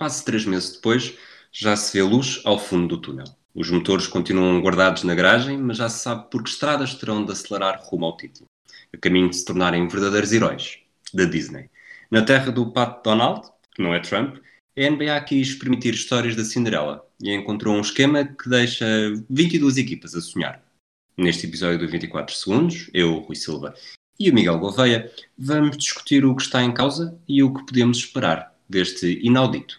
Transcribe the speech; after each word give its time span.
quase 0.00 0.24
três 0.24 0.46
meses 0.46 0.72
depois, 0.72 1.14
já 1.52 1.76
se 1.76 1.92
vê 1.92 2.02
luz 2.02 2.40
ao 2.46 2.58
fundo 2.58 2.96
do 2.96 3.02
túnel. 3.02 3.26
Os 3.54 3.70
motores 3.70 4.06
continuam 4.06 4.58
guardados 4.62 5.04
na 5.04 5.14
garagem, 5.14 5.58
mas 5.58 5.76
já 5.76 5.90
se 5.90 6.02
sabe 6.02 6.30
por 6.30 6.42
que 6.42 6.48
estradas 6.48 6.94
terão 6.94 7.22
de 7.22 7.32
acelerar 7.32 7.82
rumo 7.82 8.06
ao 8.06 8.16
título, 8.16 8.46
a 8.94 8.96
caminho 8.96 9.28
de 9.28 9.36
se 9.36 9.44
tornarem 9.44 9.86
verdadeiros 9.86 10.32
heróis 10.32 10.78
da 11.12 11.24
Disney. 11.26 11.68
Na 12.10 12.22
terra 12.22 12.50
do 12.50 12.72
Pat 12.72 13.04
Donald, 13.04 13.46
que 13.74 13.82
não 13.82 13.92
é 13.92 14.00
Trump, 14.00 14.38
a 14.74 14.90
NBA 14.90 15.20
quis 15.20 15.54
permitir 15.54 15.92
histórias 15.92 16.34
da 16.34 16.46
Cinderela 16.46 17.06
e 17.22 17.34
encontrou 17.34 17.74
um 17.74 17.82
esquema 17.82 18.24
que 18.24 18.48
deixa 18.48 18.86
22 19.28 19.76
equipas 19.76 20.14
a 20.14 20.22
sonhar. 20.22 20.64
Neste 21.14 21.46
episódio 21.46 21.78
do 21.78 21.88
24 21.88 22.34
Segundos, 22.34 22.88
eu, 22.94 23.18
Rui 23.18 23.36
Silva 23.36 23.74
e 24.18 24.30
o 24.30 24.34
Miguel 24.34 24.58
Gouveia, 24.58 25.12
vamos 25.36 25.76
discutir 25.76 26.24
o 26.24 26.34
que 26.34 26.42
está 26.42 26.62
em 26.62 26.72
causa 26.72 27.20
e 27.28 27.42
o 27.42 27.52
que 27.52 27.66
podemos 27.66 27.98
esperar 27.98 28.56
deste 28.66 29.20
inaudito 29.22 29.78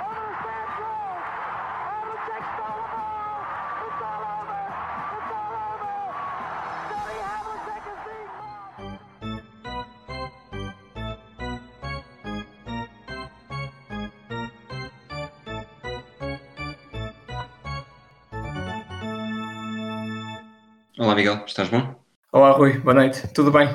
Olá 21.01 21.15
Miguel, 21.15 21.43
estás 21.47 21.67
bom? 21.67 21.95
Olá 22.31 22.51
Rui, 22.51 22.77
boa 22.77 22.93
noite, 22.93 23.27
tudo 23.29 23.51
bem? 23.51 23.67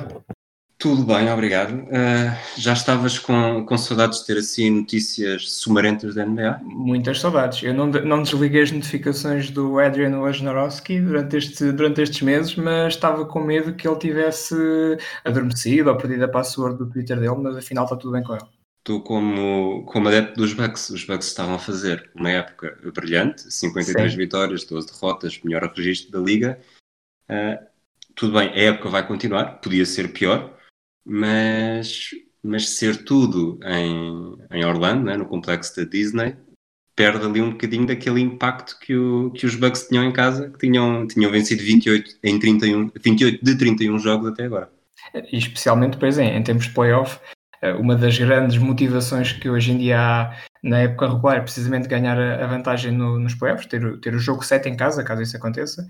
Tudo 0.77 1.03
bem, 1.03 1.29
obrigado. 1.29 1.73
Uh, 1.73 2.33
já 2.57 2.71
estavas 2.71 3.19
com, 3.19 3.65
com 3.65 3.77
saudades 3.77 4.21
de 4.21 4.27
ter 4.27 4.37
assim 4.37 4.69
notícias 4.69 5.51
sumarentas 5.51 6.15
da 6.15 6.25
NBA? 6.25 6.61
Muitas 6.63 7.19
saudades. 7.19 7.61
Eu 7.63 7.73
não, 7.73 7.87
não 7.87 8.23
desliguei 8.23 8.61
as 8.61 8.71
notificações 8.71 9.51
do 9.51 9.77
Adrian 9.77 10.17
Wojnarowski 10.17 11.01
durante, 11.01 11.35
este, 11.35 11.69
durante 11.73 12.01
estes 12.01 12.21
meses, 12.21 12.55
mas 12.55 12.93
estava 12.93 13.25
com 13.25 13.41
medo 13.41 13.73
que 13.73 13.85
ele 13.85 13.99
tivesse 13.99 14.55
adormecido 15.25 15.89
ou 15.89 15.97
perdido 15.97 16.23
a 16.23 16.29
password 16.29 16.77
do 16.77 16.89
Twitter 16.89 17.19
dele, 17.19 17.35
mas 17.35 17.57
afinal 17.57 17.83
está 17.83 17.97
tudo 17.97 18.13
bem 18.13 18.23
com 18.23 18.35
ele. 18.35 18.45
Tu, 18.85 19.01
como, 19.01 19.83
como 19.83 20.07
adepto 20.07 20.39
dos 20.39 20.53
Bucks, 20.53 20.91
os 20.91 21.03
Bucks 21.03 21.27
estavam 21.27 21.55
a 21.55 21.59
fazer 21.59 22.09
uma 22.15 22.29
época 22.29 22.77
brilhante, 22.95 23.53
53 23.53 24.13
Sim. 24.13 24.17
vitórias, 24.17 24.63
12 24.63 24.87
derrotas, 24.87 25.41
melhor 25.43 25.69
registro 25.75 26.09
da 26.09 26.25
liga. 26.25 26.57
Uh, 27.29 27.65
tudo 28.15 28.39
bem, 28.39 28.49
a 28.49 28.57
época 28.57 28.89
vai 28.89 29.05
continuar, 29.05 29.59
podia 29.61 29.85
ser 29.85 30.11
pior, 30.11 30.57
mas, 31.05 32.09
mas 32.43 32.69
ser 32.69 33.03
tudo 33.03 33.59
em, 33.63 34.37
em 34.51 34.65
Orlando, 34.65 35.05
né, 35.05 35.17
no 35.17 35.25
complexo 35.25 35.75
da 35.75 35.83
Disney, 35.83 36.35
perde 36.95 37.23
ali 37.25 37.41
um 37.41 37.51
bocadinho 37.51 37.85
daquele 37.85 38.19
impacto 38.19 38.79
que, 38.79 38.95
o, 38.95 39.29
que 39.29 39.45
os 39.45 39.55
Bucks 39.55 39.87
tinham 39.87 40.03
em 40.03 40.11
casa, 40.11 40.49
que 40.49 40.57
tinham, 40.57 41.05
tinham 41.07 41.31
vencido 41.31 41.61
28, 41.61 42.17
em 42.23 42.39
31, 42.39 42.91
28 42.99 43.45
de 43.45 43.55
31 43.55 43.99
jogos 43.99 44.29
até 44.29 44.45
agora. 44.45 44.71
E 45.31 45.37
especialmente 45.37 45.93
depois 45.93 46.17
em, 46.17 46.35
em 46.35 46.43
termos 46.43 46.65
de 46.65 46.73
playoff, 46.73 47.19
eh, 47.61 47.73
uma 47.73 47.95
das 47.95 48.17
grandes 48.17 48.57
motivações 48.57 49.31
que 49.31 49.47
hoje 49.47 49.71
em 49.71 49.77
dia 49.77 49.99
há 49.99 50.37
na 50.63 50.79
época 50.79 51.07
regular 51.07 51.37
é 51.37 51.41
precisamente 51.41 51.87
ganhar 51.87 52.19
a 52.19 52.47
vantagem 52.47 52.91
no, 52.91 53.19
nos 53.19 53.35
playoffs, 53.35 53.67
ter, 53.67 53.99
ter 53.99 54.15
o 54.15 54.19
jogo 54.19 54.43
7 54.43 54.67
em 54.67 54.75
casa, 54.75 55.03
caso 55.03 55.21
isso 55.21 55.37
aconteça, 55.37 55.87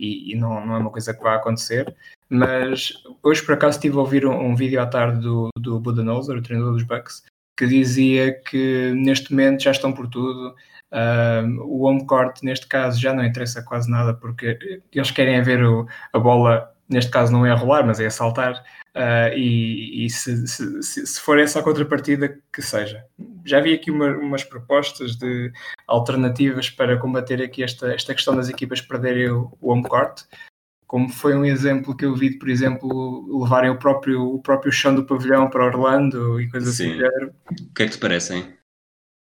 e, 0.00 0.32
e 0.32 0.34
não, 0.34 0.64
não, 0.66 0.74
é 0.76 0.78
uma 0.78 0.90
coisa 0.90 1.12
que 1.12 1.22
vai 1.22 1.36
acontecer. 1.36 1.94
Mas 2.28 2.92
hoje, 3.22 3.44
por 3.44 3.54
acaso, 3.54 3.76
estive 3.76 3.96
a 3.96 4.00
ouvir 4.00 4.26
um, 4.26 4.32
um 4.32 4.56
vídeo 4.56 4.80
à 4.80 4.86
tarde 4.86 5.20
do, 5.20 5.50
do 5.58 5.78
Budenholzer, 5.78 6.38
o 6.38 6.42
treinador 6.42 6.72
dos 6.72 6.82
Bucks, 6.82 7.22
que 7.56 7.66
dizia 7.66 8.32
que 8.32 8.92
neste 8.94 9.30
momento 9.32 9.62
já 9.62 9.72
estão 9.72 9.92
por 9.92 10.08
tudo. 10.08 10.54
Uh, 10.90 11.60
o 11.62 11.82
home 11.82 12.06
court, 12.06 12.42
neste 12.42 12.66
caso, 12.66 13.00
já 13.00 13.12
não 13.12 13.24
interessa 13.24 13.62
quase 13.62 13.90
nada, 13.90 14.14
porque 14.14 14.80
eles 14.92 15.10
querem 15.10 15.40
ver 15.42 15.62
o, 15.62 15.86
a 16.12 16.18
bola, 16.18 16.72
neste 16.88 17.10
caso 17.10 17.30
não 17.30 17.44
é 17.44 17.50
a 17.50 17.54
rolar, 17.54 17.86
mas 17.86 18.00
é 18.00 18.06
a 18.06 18.10
saltar. 18.10 18.64
Uh, 18.94 19.30
e, 19.36 20.06
e 20.06 20.10
se, 20.10 20.48
se, 20.48 20.82
se, 20.82 21.20
for 21.20 21.38
essa 21.38 21.60
a 21.60 21.62
contrapartida, 21.62 22.40
que 22.52 22.60
seja. 22.60 23.04
Já 23.44 23.60
vi 23.60 23.72
aqui 23.72 23.88
uma, 23.88 24.08
umas 24.16 24.42
propostas 24.42 25.14
de 25.16 25.52
alternativas 25.86 26.68
para 26.68 26.98
combater 26.98 27.40
aqui 27.40 27.62
esta, 27.62 27.92
esta 27.92 28.14
questão 28.14 28.34
das 28.34 28.48
equipas 28.48 28.80
perderem 28.80 29.30
o, 29.30 29.56
o 29.60 29.70
home 29.70 29.84
court, 29.84 30.22
como 30.88 31.08
foi 31.08 31.36
um 31.36 31.44
exemplo 31.44 31.96
que 31.96 32.04
eu 32.04 32.16
vi, 32.16 32.36
por 32.36 32.48
exemplo, 32.48 33.42
levarem 33.42 33.70
o 33.70 33.78
próprio, 33.78 34.22
o 34.22 34.42
próprio 34.42 34.72
chão 34.72 34.92
do 34.92 35.06
pavilhão 35.06 35.48
para 35.48 35.66
Orlando 35.66 36.40
e 36.40 36.50
coisas 36.50 36.74
assim. 36.74 37.00
O 37.00 37.72
que 37.72 37.84
é 37.84 37.86
que 37.86 37.92
te 37.92 37.98
parecem? 37.98 38.40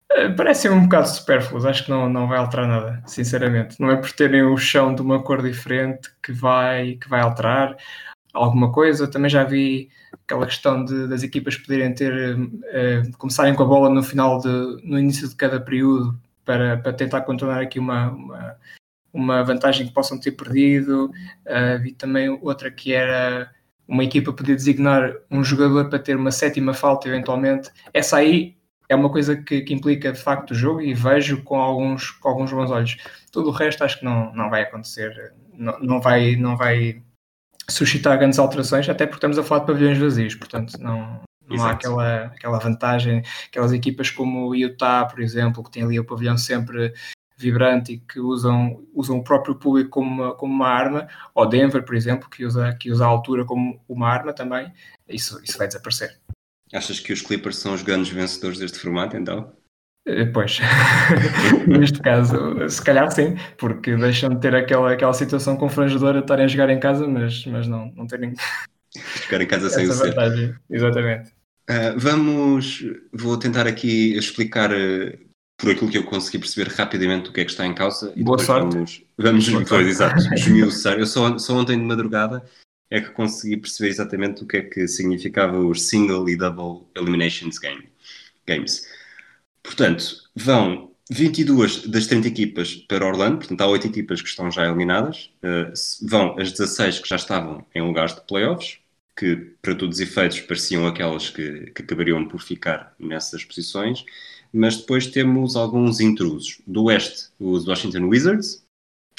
Uh, 0.09 0.33
parecem 0.38 0.72
um 0.72 0.83
bocado 0.83 1.09
supérfluos, 1.09 1.66
acho 1.66 1.83
que 1.83 1.91
não, 1.91 2.07
não 2.07 2.25
vai 2.25 2.38
alterar 2.38 2.69
nada, 2.69 3.03
sinceramente. 3.06 3.81
Não 3.81 3.91
é 3.91 3.97
por 3.97 4.13
terem 4.13 4.44
o 4.44 4.56
chão 4.56 4.95
de 4.95 5.01
uma 5.01 5.22
cor 5.22 5.41
diferente 5.41 6.09
que 6.23 6.31
vai, 6.31 6.94
que 6.94 7.09
vai 7.09 7.19
alterar 7.19 7.75
alguma 8.33 8.71
coisa. 8.71 9.07
Também 9.07 9.29
já 9.29 9.43
vi 9.43 9.89
aquela 10.11 10.45
questão 10.45 10.83
de, 10.83 11.07
das 11.07 11.23
equipas 11.23 11.57
poderem 11.57 11.93
ter, 11.93 12.38
uh, 12.38 13.17
começarem 13.17 13.55
com 13.55 13.63
a 13.63 13.67
bola 13.67 13.89
no 13.89 14.03
final, 14.03 14.39
de, 14.39 14.49
no 14.83 14.99
início 14.99 15.27
de 15.27 15.35
cada 15.35 15.59
período, 15.59 16.19
para, 16.45 16.77
para 16.77 16.93
tentar 16.93 17.21
contornar 17.21 17.61
aqui 17.61 17.79
uma, 17.79 18.09
uma, 18.11 18.55
uma 19.13 19.43
vantagem 19.43 19.88
que 19.88 19.93
possam 19.93 20.19
ter 20.19 20.31
perdido. 20.31 21.11
Uh, 21.45 21.81
vi 21.81 21.91
também 21.91 22.29
outra 22.41 22.71
que 22.71 22.93
era 22.93 23.51
uma 23.88 24.03
equipa 24.03 24.33
poder 24.33 24.55
designar 24.55 25.13
um 25.31 25.44
jogador 25.44 25.89
para 25.89 25.99
ter 25.99 26.15
uma 26.15 26.31
sétima 26.31 26.73
falta 26.73 27.07
eventualmente. 27.07 27.69
Essa 27.94 28.17
aí 28.17 28.57
é 28.89 28.95
uma 28.95 29.09
coisa 29.09 29.35
que, 29.35 29.61
que, 29.61 29.73
implica 29.73 30.11
de 30.11 30.19
facto 30.19 30.51
o 30.51 30.55
jogo 30.55 30.81
e 30.81 30.94
vejo 30.94 31.44
com 31.44 31.59
alguns, 31.59 32.11
com 32.11 32.29
alguns 32.29 32.51
bons 32.51 32.71
olhos. 32.71 32.97
Tudo 33.31 33.49
o 33.49 33.51
resto 33.51 33.83
acho 33.83 33.99
que 33.99 34.05
não, 34.05 34.33
não 34.33 34.49
vai 34.49 34.63
acontecer, 34.63 35.33
não, 35.53 35.79
não, 35.79 36.01
vai, 36.01 36.35
não 36.35 36.55
vai 36.55 37.01
suscitar 37.69 38.17
grandes 38.17 38.39
alterações, 38.39 38.88
até 38.88 39.05
porque 39.05 39.17
estamos 39.17 39.38
a 39.38 39.44
falar 39.44 39.61
de 39.61 39.67
pavilhões 39.67 39.97
vazios, 39.97 40.35
portanto 40.35 40.78
não, 40.79 41.22
não 41.47 41.63
há 41.63 41.72
aquela, 41.72 42.25
aquela 42.25 42.59
vantagem, 42.59 43.23
aquelas 43.47 43.73
equipas 43.73 44.09
como 44.09 44.47
o 44.47 44.55
Utah, 44.55 45.05
por 45.05 45.22
exemplo, 45.22 45.63
que 45.63 45.72
tem 45.72 45.83
ali 45.83 46.00
o 46.00 46.06
pavilhão 46.06 46.38
sempre 46.38 46.94
vibrante 47.38 47.94
e 47.94 47.97
que 48.00 48.19
usam, 48.19 48.83
usam 48.94 49.17
o 49.17 49.23
próprio 49.23 49.56
público 49.56 49.91
como 49.91 50.09
uma, 50.09 50.33
como 50.33 50.53
uma 50.53 50.67
arma, 50.67 51.07
ou 51.35 51.47
Denver, 51.47 51.83
por 51.83 51.95
exemplo, 51.95 52.29
que 52.29 52.44
usa, 52.44 52.73
que 52.73 52.91
usa 52.91 53.06
a 53.06 53.07
altura 53.07 53.45
como 53.45 53.79
uma 53.88 54.09
arma 54.09 54.33
também, 54.33 54.73
isso, 55.07 55.39
isso 55.44 55.57
vai 55.57 55.67
desaparecer. 55.67 56.19
Achas 56.73 57.00
que 57.00 57.13
os 57.13 57.22
Clippers 57.22 57.57
são 57.57 57.73
os 57.73 57.81
grandes 57.81 58.11
vencedores 58.11 58.59
deste 58.59 58.79
formato, 58.79 59.16
então? 59.16 59.53
Eh, 60.07 60.25
pois, 60.25 60.59
neste 61.68 62.00
caso, 62.00 62.38
se 62.69 62.81
calhar 62.81 63.12
sim, 63.12 63.35
porque 63.57 63.94
deixam 63.97 64.29
de 64.29 64.40
ter 64.40 64.56
aquela, 64.56 64.94
aquela 64.94 65.13
situação 65.13 65.57
confrangedora 65.57 66.19
de 66.19 66.23
estarem 66.23 66.45
a 66.45 66.47
jogar 66.47 66.69
em 66.69 66.79
casa, 66.79 67.06
mas, 67.06 67.45
mas 67.45 67.68
não, 67.68 67.91
não 67.94 68.07
terem. 68.07 68.34
Jogar 69.25 69.41
em 69.41 69.47
casa 69.47 69.69
sem 69.69 69.88
o 69.88 69.91
ser. 69.91 70.09
Vantagem. 70.12 70.56
Exatamente. 70.69 71.29
Uh, 71.69 71.97
vamos, 71.97 72.85
vou 73.12 73.38
tentar 73.38 73.68
aqui 73.68 74.16
explicar 74.16 74.72
uh, 74.72 75.28
por 75.57 75.72
aquilo 75.72 75.91
que 75.91 75.97
eu 75.97 76.06
consegui 76.06 76.39
perceber 76.39 76.72
rapidamente 76.72 77.29
o 77.29 77.34
que 77.34 77.41
é 77.41 77.45
que 77.45 77.51
está 77.51 77.66
em 77.66 77.74
causa. 77.74 78.13
E 78.16 78.24
Boa 78.24 78.39
sorte. 78.39 78.74
Vamos, 78.74 79.03
vamos 79.18 79.50
Boa 79.50 79.66
sorte. 79.66 79.89
exato, 79.89 80.24
esmiuçar. 80.34 80.97
Eu 80.97 81.06
só, 81.06 81.38
só 81.38 81.57
ontem 81.57 81.78
de 81.78 81.84
madrugada 81.84 82.45
é 82.89 83.01
que 83.01 83.09
consegui 83.09 83.57
perceber 83.57 83.89
exatamente 83.89 84.44
o 84.44 84.47
que 84.47 84.56
é 84.56 84.62
que 84.62 84.88
significava 84.88 85.59
os 85.59 85.81
single 85.81 86.29
e 86.29 86.38
double 86.38 86.88
eliminations 86.95 87.59
game, 87.59 87.89
games. 88.48 88.88
Portanto, 89.68 90.24
vão 90.34 90.94
22 91.12 91.88
das 91.88 92.08
30 92.08 92.30
equipas 92.30 92.74
para 92.74 93.06
Orlando, 93.06 93.40
portanto 93.40 93.62
há 93.62 93.68
8 93.68 93.88
equipas 93.88 94.22
que 94.22 94.30
estão 94.30 94.50
já 94.50 94.66
eliminadas, 94.66 95.30
uh, 95.44 96.08
vão 96.08 96.40
as 96.40 96.52
16 96.54 97.00
que 97.00 97.10
já 97.10 97.18
estavam 97.18 97.66
em 97.75 97.81
lugares 97.81 98.16
de 98.16 98.22
playoffs, 98.22 98.80
que 99.16 99.36
para 99.62 99.75
todos 99.75 99.98
os 99.98 100.02
efeitos 100.02 100.40
pareciam 100.40 100.88
aquelas 100.88 101.30
que, 101.30 101.72
que 101.72 101.81
acabariam 101.81 102.25
por 102.25 102.42
ficar 102.42 102.96
nessas 102.98 103.44
posições, 103.44 104.06
mas 104.54 104.78
depois 104.78 105.08
temos 105.08 105.58
alguns 105.58 106.00
intrusos. 106.00 106.62
Do 106.66 106.86
oeste, 106.86 107.28
os 107.38 107.68
Washington 107.68 108.06
Wizards, 108.06 108.64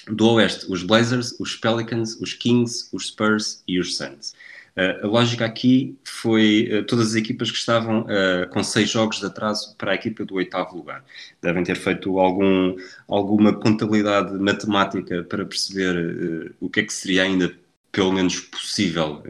do 0.07 0.31
oeste, 0.31 0.65
os 0.73 0.83
Blazers, 0.83 1.39
os 1.39 1.57
Pelicans, 1.57 2.19
os 2.23 2.33
Kings, 2.33 2.89
os 2.91 3.09
Spurs 3.09 3.63
e 3.69 3.79
os 3.79 3.99
Suns. 3.99 4.33
Uh, 4.79 5.05
a 5.05 5.09
lógica 5.09 5.45
aqui 5.45 5.99
foi 6.05 6.71
uh, 6.71 6.85
todas 6.85 7.09
as 7.09 7.15
equipas 7.17 7.51
que 7.51 7.57
estavam 7.57 8.03
uh, 8.03 8.49
com 8.51 8.63
seis 8.63 8.89
jogos 8.89 9.19
de 9.19 9.27
atraso 9.27 9.75
para 9.77 9.91
a 9.91 9.95
equipa 9.97 10.25
do 10.25 10.37
oitavo 10.37 10.77
lugar. 10.77 11.05
Devem 11.43 11.65
ter 11.65 11.75
feito 11.75 12.17
algum, 12.21 12.77
alguma 13.09 13.53
contabilidade 13.53 14.33
matemática 14.39 15.25
para 15.25 15.45
perceber 15.45 16.55
o 16.61 16.71
que 16.71 16.79
é 16.79 16.83
que 16.85 16.93
seria 16.93 17.25
ainda 17.25 17.53
pelo 17.91 18.13
menos 18.13 18.39
possível 18.39 19.23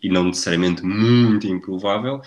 e 0.00 0.08
não 0.08 0.24
necessariamente 0.24 0.84
muito 0.84 1.46
improvável, 1.46 2.22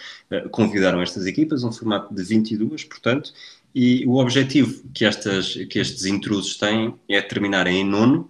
convidaram 0.51 1.01
estas 1.01 1.25
equipas, 1.25 1.63
um 1.63 1.71
formato 1.71 2.13
de 2.13 2.23
22, 2.23 2.83
portanto, 2.83 3.31
e 3.73 4.05
o 4.05 4.17
objetivo 4.17 4.83
que, 4.93 5.05
estas, 5.05 5.53
que 5.69 5.79
estes 5.79 6.05
intrusos 6.05 6.57
têm 6.57 6.95
é 7.07 7.21
terminarem 7.21 7.81
em 7.81 7.83
nono, 7.83 8.29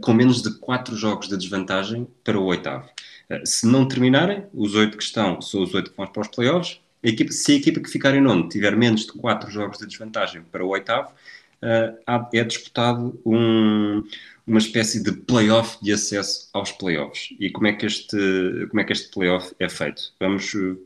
com 0.00 0.12
menos 0.12 0.42
de 0.42 0.56
4 0.58 0.94
jogos 0.94 1.28
de 1.28 1.36
desvantagem 1.36 2.06
para 2.22 2.38
o 2.38 2.44
oitavo. 2.44 2.88
Uh, 3.30 3.44
se 3.44 3.66
não 3.66 3.86
terminarem, 3.86 4.46
os 4.52 4.74
oito 4.74 4.96
que 4.96 5.02
estão 5.02 5.40
são 5.40 5.62
os 5.62 5.74
oito 5.74 5.90
que 5.90 5.96
vão 5.96 6.06
para 6.06 6.22
os 6.22 6.28
playoffs. 6.28 6.80
A 7.02 7.08
equipa, 7.08 7.32
se 7.32 7.52
a 7.52 7.54
equipa 7.56 7.80
que 7.80 7.88
ficar 7.88 8.14
em 8.14 8.20
nono 8.20 8.48
tiver 8.48 8.76
menos 8.76 9.06
de 9.06 9.12
4 9.12 9.50
jogos 9.50 9.78
de 9.78 9.86
desvantagem 9.86 10.42
para 10.42 10.64
o 10.64 10.68
oitavo, 10.68 11.12
é 12.32 12.44
disputado 12.44 13.20
um, 13.24 14.02
uma 14.46 14.58
espécie 14.58 15.02
de 15.02 15.12
playoff 15.12 15.78
de 15.82 15.92
acesso 15.92 16.48
aos 16.52 16.72
playoffs. 16.72 17.28
E 17.38 17.50
como 17.50 17.66
é 17.66 17.72
que 17.72 17.86
este, 17.86 18.16
como 18.68 18.80
é 18.80 18.84
que 18.84 18.92
este 18.92 19.10
playoff 19.10 19.54
é 19.58 19.68
feito? 19.68 20.14
Vamos 20.20 20.54
eh, 20.54 20.76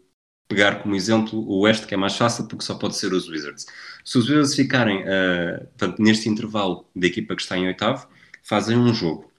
pegar 0.49 0.83
como 0.83 0.95
exemplo 0.95 1.39
o 1.41 1.61
Oeste, 1.61 1.87
que 1.87 1.95
é 1.95 1.97
mais 1.97 2.17
fácil 2.17 2.47
porque 2.49 2.65
só 2.65 2.75
pode 2.75 2.97
ser 2.97 3.13
os 3.13 3.29
Wizards. 3.29 3.67
Se 4.05 4.19
os 4.19 4.29
Wizards 4.29 4.55
ficarem 4.55 5.03
uh, 5.03 5.67
portanto, 5.79 6.03
neste 6.03 6.29
intervalo 6.29 6.87
da 6.95 7.07
equipa 7.07 7.37
que 7.37 7.43
está 7.43 7.57
em 7.57 7.67
oitavo, 7.67 8.09
fazem 8.43 8.77
um 8.77 8.93
jogo. 8.95 9.32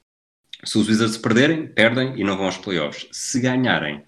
Se 0.64 0.78
os 0.78 0.88
Wizards 0.88 1.18
perderem, 1.18 1.68
perdem 1.68 2.20
e 2.20 2.24
não 2.24 2.38
vão 2.38 2.46
aos 2.46 2.58
playoffs. 2.58 3.08
Se 3.12 3.40
ganharem, 3.40 4.04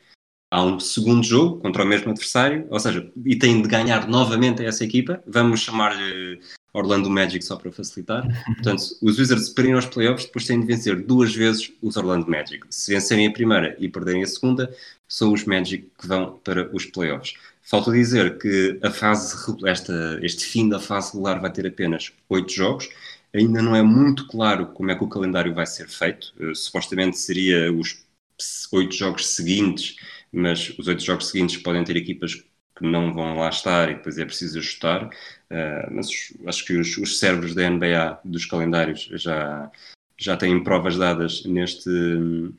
há 0.52 0.64
um 0.64 0.80
segundo 0.80 1.26
jogo 1.26 1.60
contra 1.60 1.84
o 1.84 1.88
mesmo 1.88 2.12
adversário, 2.12 2.66
ou 2.70 2.80
seja, 2.80 3.12
e 3.26 3.36
têm 3.36 3.62
de 3.62 3.68
ganhar 3.68 4.08
novamente 4.08 4.66
essa 4.66 4.84
equipa. 4.84 5.22
Vamos 5.28 5.62
chamar-lhe 5.62 6.40
Orlando 6.74 7.10
Magic 7.10 7.44
só 7.44 7.56
para 7.56 7.72
facilitar. 7.72 8.26
Portanto, 8.56 8.84
os 9.02 9.18
Wizards 9.18 9.50
para 9.50 9.68
ir 9.68 9.74
aos 9.74 9.86
playoffs 9.86 10.26
depois 10.26 10.46
têm 10.46 10.60
de 10.60 10.66
vencer 10.66 11.02
duas 11.04 11.34
vezes 11.36 11.72
os 11.82 11.98
Orlando 11.98 12.30
Magic. 12.30 12.66
Se 12.70 12.94
vencerem 12.94 13.28
a 13.28 13.32
primeira 13.32 13.76
e 13.80 13.90
perderem 13.90 14.24
a 14.24 14.28
segunda, 14.28 14.74
são 15.08 15.34
os 15.34 15.44
Magic 15.46 15.90
que 16.00 16.08
vão 16.08 16.40
para 16.44 16.74
os 16.76 16.86
playoffs. 16.86 17.34
Falta 17.62 17.92
dizer 17.92 18.38
que 18.38 18.80
a 18.84 18.92
fase, 18.92 19.36
esta, 19.66 20.20
este 20.22 20.46
fim 20.46 20.70
da 20.70 20.80
fase 20.80 21.14
regular 21.14 21.42
vai 21.42 21.52
ter 21.52 21.66
apenas 21.66 22.12
oito 22.30 22.54
jogos. 22.54 22.88
Ainda 23.36 23.62
não 23.62 23.76
é 23.76 23.82
muito 23.82 24.28
claro 24.28 24.68
como 24.68 24.92
é 24.92 24.96
que 24.96 25.04
o 25.04 25.10
calendário 25.10 25.54
vai 25.54 25.66
ser 25.66 25.90
feito. 25.90 26.34
Uh, 26.40 26.56
supostamente 26.56 27.18
seria 27.18 27.72
os 27.72 28.06
oito 28.72 28.96
jogos 28.96 29.28
seguintes, 29.28 29.98
mas 30.32 30.70
os 30.80 30.88
oito 30.88 31.04
jogos 31.04 31.28
seguintes 31.30 31.58
podem 31.58 31.84
ter 31.84 31.98
equipas 31.98 32.36
que 32.36 32.84
não 32.84 33.14
vão 33.14 33.38
lá 33.38 33.50
estar 33.50 33.90
e 33.90 33.96
depois 33.96 34.18
é 34.18 34.26
preciso 34.26 34.60
ajustar. 34.60 35.08
Uh, 35.52 35.92
mas 35.92 36.08
acho 36.48 36.66
que 36.66 36.78
os, 36.78 36.98
os 36.98 37.20
cérebros 37.20 37.54
da 37.54 37.70
NBA 37.70 38.22
dos 38.24 38.46
calendários 38.46 39.10
já, 39.14 39.70
já 40.18 40.38
têm 40.38 40.64
provas 40.64 40.98
dadas 40.98 41.44
neste, 41.46 41.90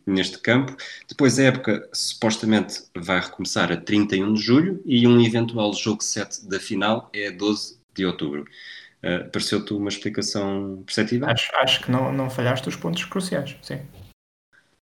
neste 0.06 0.38
campo. 0.40 0.76
Depois 1.08 1.38
a 1.38 1.44
época 1.44 1.88
supostamente 1.92 2.82
vai 2.94 3.20
recomeçar 3.20 3.72
a 3.72 3.78
31 3.78 4.34
de 4.34 4.42
julho 4.42 4.82
e 4.84 5.06
um 5.06 5.22
eventual 5.22 5.72
jogo 5.72 6.02
7 6.02 6.46
da 6.46 6.60
final 6.60 7.10
é 7.14 7.28
a 7.28 7.30
12 7.30 7.78
de 7.94 8.04
outubro. 8.04 8.44
Uh, 9.06 9.30
Pareceu-te 9.30 9.72
uma 9.72 9.88
explicação 9.88 10.82
perceptível? 10.84 11.28
Acho, 11.28 11.54
acho 11.56 11.82
que 11.82 11.90
não, 11.90 12.12
não 12.12 12.28
falhaste 12.28 12.68
os 12.68 12.76
pontos 12.76 13.04
cruciais, 13.04 13.56
sim. 13.62 13.80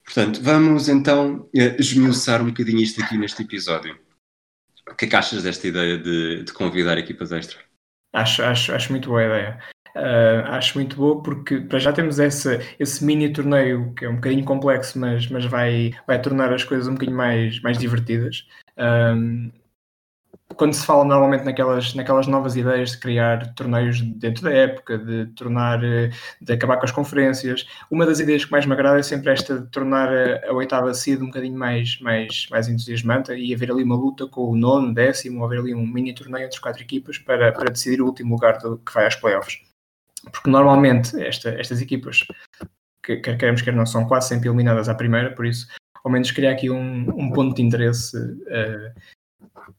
Portanto, 0.04 0.42
vamos 0.42 0.90
então 0.90 1.50
uh, 1.56 1.80
esmiuçar 1.80 2.42
um 2.42 2.48
bocadinho 2.48 2.81
isto 2.81 3.02
aqui 3.02 3.18
neste 3.18 3.42
episódio. 3.42 3.98
O 4.90 4.96
que 4.96 5.06
é 5.06 5.08
que 5.08 5.16
achas 5.16 5.44
desta 5.44 5.68
ideia 5.68 5.98
de, 5.98 6.44
de 6.44 6.54
convidar 6.54 6.98
equipas 6.98 7.31
extra? 7.31 7.60
Acho, 8.13 8.44
acho, 8.44 8.74
acho 8.74 8.92
muito 8.92 9.10
boa 9.10 9.22
a 9.22 9.25
ideia. 9.25 9.60
Uh, 9.96 10.48
acho 10.48 10.78
muito 10.78 10.96
boa 10.96 11.22
porque 11.22 11.60
para 11.60 11.80
já 11.80 11.92
temos 11.92 12.18
esse, 12.18 12.60
esse 12.80 13.04
mini 13.04 13.31
torneio 13.31 13.94
que 13.94 14.06
é 14.06 14.10
um 14.10 14.16
bocadinho 14.16 14.46
complexo, 14.46 14.98
mas, 14.98 15.28
mas 15.30 15.46
vai, 15.46 15.92
vai 16.07 16.22
tornar 16.22 16.52
as 16.54 16.64
coisas 16.64 16.88
um 16.88 16.94
bocadinho 16.94 17.18
mais, 17.18 17.62
mais 17.62 17.78
divertidas. 17.78 18.48
Um, 18.78 19.52
quando 20.56 20.74
se 20.74 20.86
fala 20.86 21.03
normalmente 21.03 21.44
naquelas, 21.44 21.94
naquelas 21.94 22.27
novas 22.27 22.56
ideias 22.56 22.92
de 22.92 23.00
criar 23.00 23.53
torneios 23.53 24.01
dentro 24.01 24.44
da 24.44 24.51
época, 24.51 24.98
de 24.98 25.25
tornar, 25.27 25.83
eh, 25.83 26.09
de 26.42 26.53
acabar 26.53 26.77
com 26.77 26.86
as 26.86 26.92
conferências, 26.92 27.65
uma 27.89 28.06
das 28.06 28.19
ideias 28.19 28.45
que 28.45 28.51
mais 28.51 28.65
me 28.65 28.74
agrada 28.74 29.00
é 29.00 29.03
sempre 29.03 29.31
esta 29.31 29.59
de 29.59 29.68
tornar 29.68 30.09
a, 30.09 30.50
a 30.50 30.53
oitava 30.53 30.94
seed 30.94 31.21
um 31.21 31.27
bocadinho 31.27 31.57
mais, 31.57 32.00
mais, 32.01 32.48
mais 32.50 32.68
entusiasmante 32.68 33.31
e 33.33 33.53
haver 33.53 33.71
ali 33.71 33.83
uma 33.83 33.95
luta 33.95 34.27
com 34.27 34.50
o 34.50 34.56
nono, 34.56 34.94
décimo, 34.94 35.44
haver 35.45 35.59
ali 35.59 35.74
um 35.74 35.86
mini 35.86 36.13
torneio 36.13 36.45
entre 36.45 36.56
as 36.56 36.62
quatro 36.62 36.81
equipas 36.81 37.18
para, 37.18 37.51
para 37.51 37.71
decidir 37.71 38.01
o 38.01 38.06
último 38.06 38.36
lugar 38.36 38.57
do, 38.57 38.77
que 38.77 38.94
vai 38.94 39.06
aos 39.06 39.15
playoffs. 39.15 39.59
Porque 40.31 40.50
normalmente 40.50 41.19
esta, 41.21 41.50
estas 41.50 41.81
equipas, 41.81 42.25
que, 43.04 43.18
quer 43.18 43.38
queremos 43.38 43.62
quer 43.62 43.74
não, 43.74 43.86
são 43.86 44.07
quase 44.07 44.30
sempre 44.30 44.50
eliminadas 44.50 44.88
à 44.88 44.95
primeira, 44.95 45.33
por 45.33 45.45
isso 45.45 45.68
ao 46.04 46.12
menos 46.12 46.31
criar 46.31 46.51
aqui 46.51 46.69
um, 46.69 47.09
um 47.15 47.31
ponto 47.31 47.56
de 47.56 47.62
interesse 47.62 48.18
uh, 48.18 49.01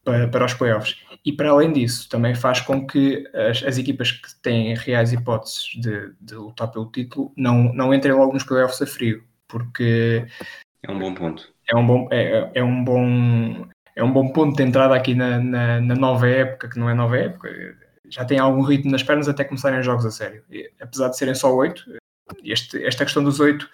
para, 0.05 0.29
para 0.29 0.44
os 0.44 0.55
playoffs. 0.55 0.97
E 1.25 1.32
para 1.32 1.50
além 1.50 1.73
disso, 1.73 2.09
também 2.09 2.35
faz 2.35 2.61
com 2.61 2.87
que 2.87 3.25
as, 3.35 3.62
as 3.62 3.79
equipas 3.79 4.11
que 4.11 4.35
têm 4.43 4.75
reais 4.75 5.12
hipóteses 5.12 5.70
de, 5.76 6.12
de, 6.20 6.35
lutar 6.35 6.69
pelo 6.70 6.91
título 6.91 7.32
não, 7.37 7.73
não 7.73 7.94
entrem 7.94 8.14
logo 8.14 8.32
nos 8.32 8.44
playoffs 8.44 8.82
a 8.82 8.87
frio, 8.87 9.23
porque 9.47 10.26
é 10.82 10.91
um 10.91 10.99
bom 10.99 11.14
ponto. 11.14 11.53
É 11.70 11.76
um 11.76 11.87
bom, 11.87 12.09
é, 12.11 12.50
é 12.55 12.64
um 12.64 12.85
bom, 12.85 13.67
é 13.94 14.03
um 14.03 14.12
bom 14.12 14.32
ponto 14.32 14.56
de 14.56 14.62
entrada 14.64 14.94
aqui 14.94 15.14
na, 15.14 15.38
na, 15.38 15.81
na, 15.81 15.94
nova 15.94 16.29
época, 16.29 16.69
que 16.69 16.79
não 16.79 16.91
é 16.91 16.94
nova 16.94 17.17
época, 17.17 17.49
já 18.09 18.25
tem 18.25 18.38
algum 18.38 18.62
ritmo 18.62 18.91
nas 18.91 19.03
pernas 19.03 19.29
até 19.29 19.44
começarem 19.44 19.79
os 19.79 19.87
jogos 19.87 20.05
a 20.05 20.11
sério. 20.11 20.43
E, 20.50 20.70
apesar 20.81 21.09
de 21.09 21.17
serem 21.17 21.35
só 21.35 21.55
oito, 21.55 21.85
esta 22.44 23.05
questão 23.05 23.23
dos 23.23 23.38
oito 23.38 23.69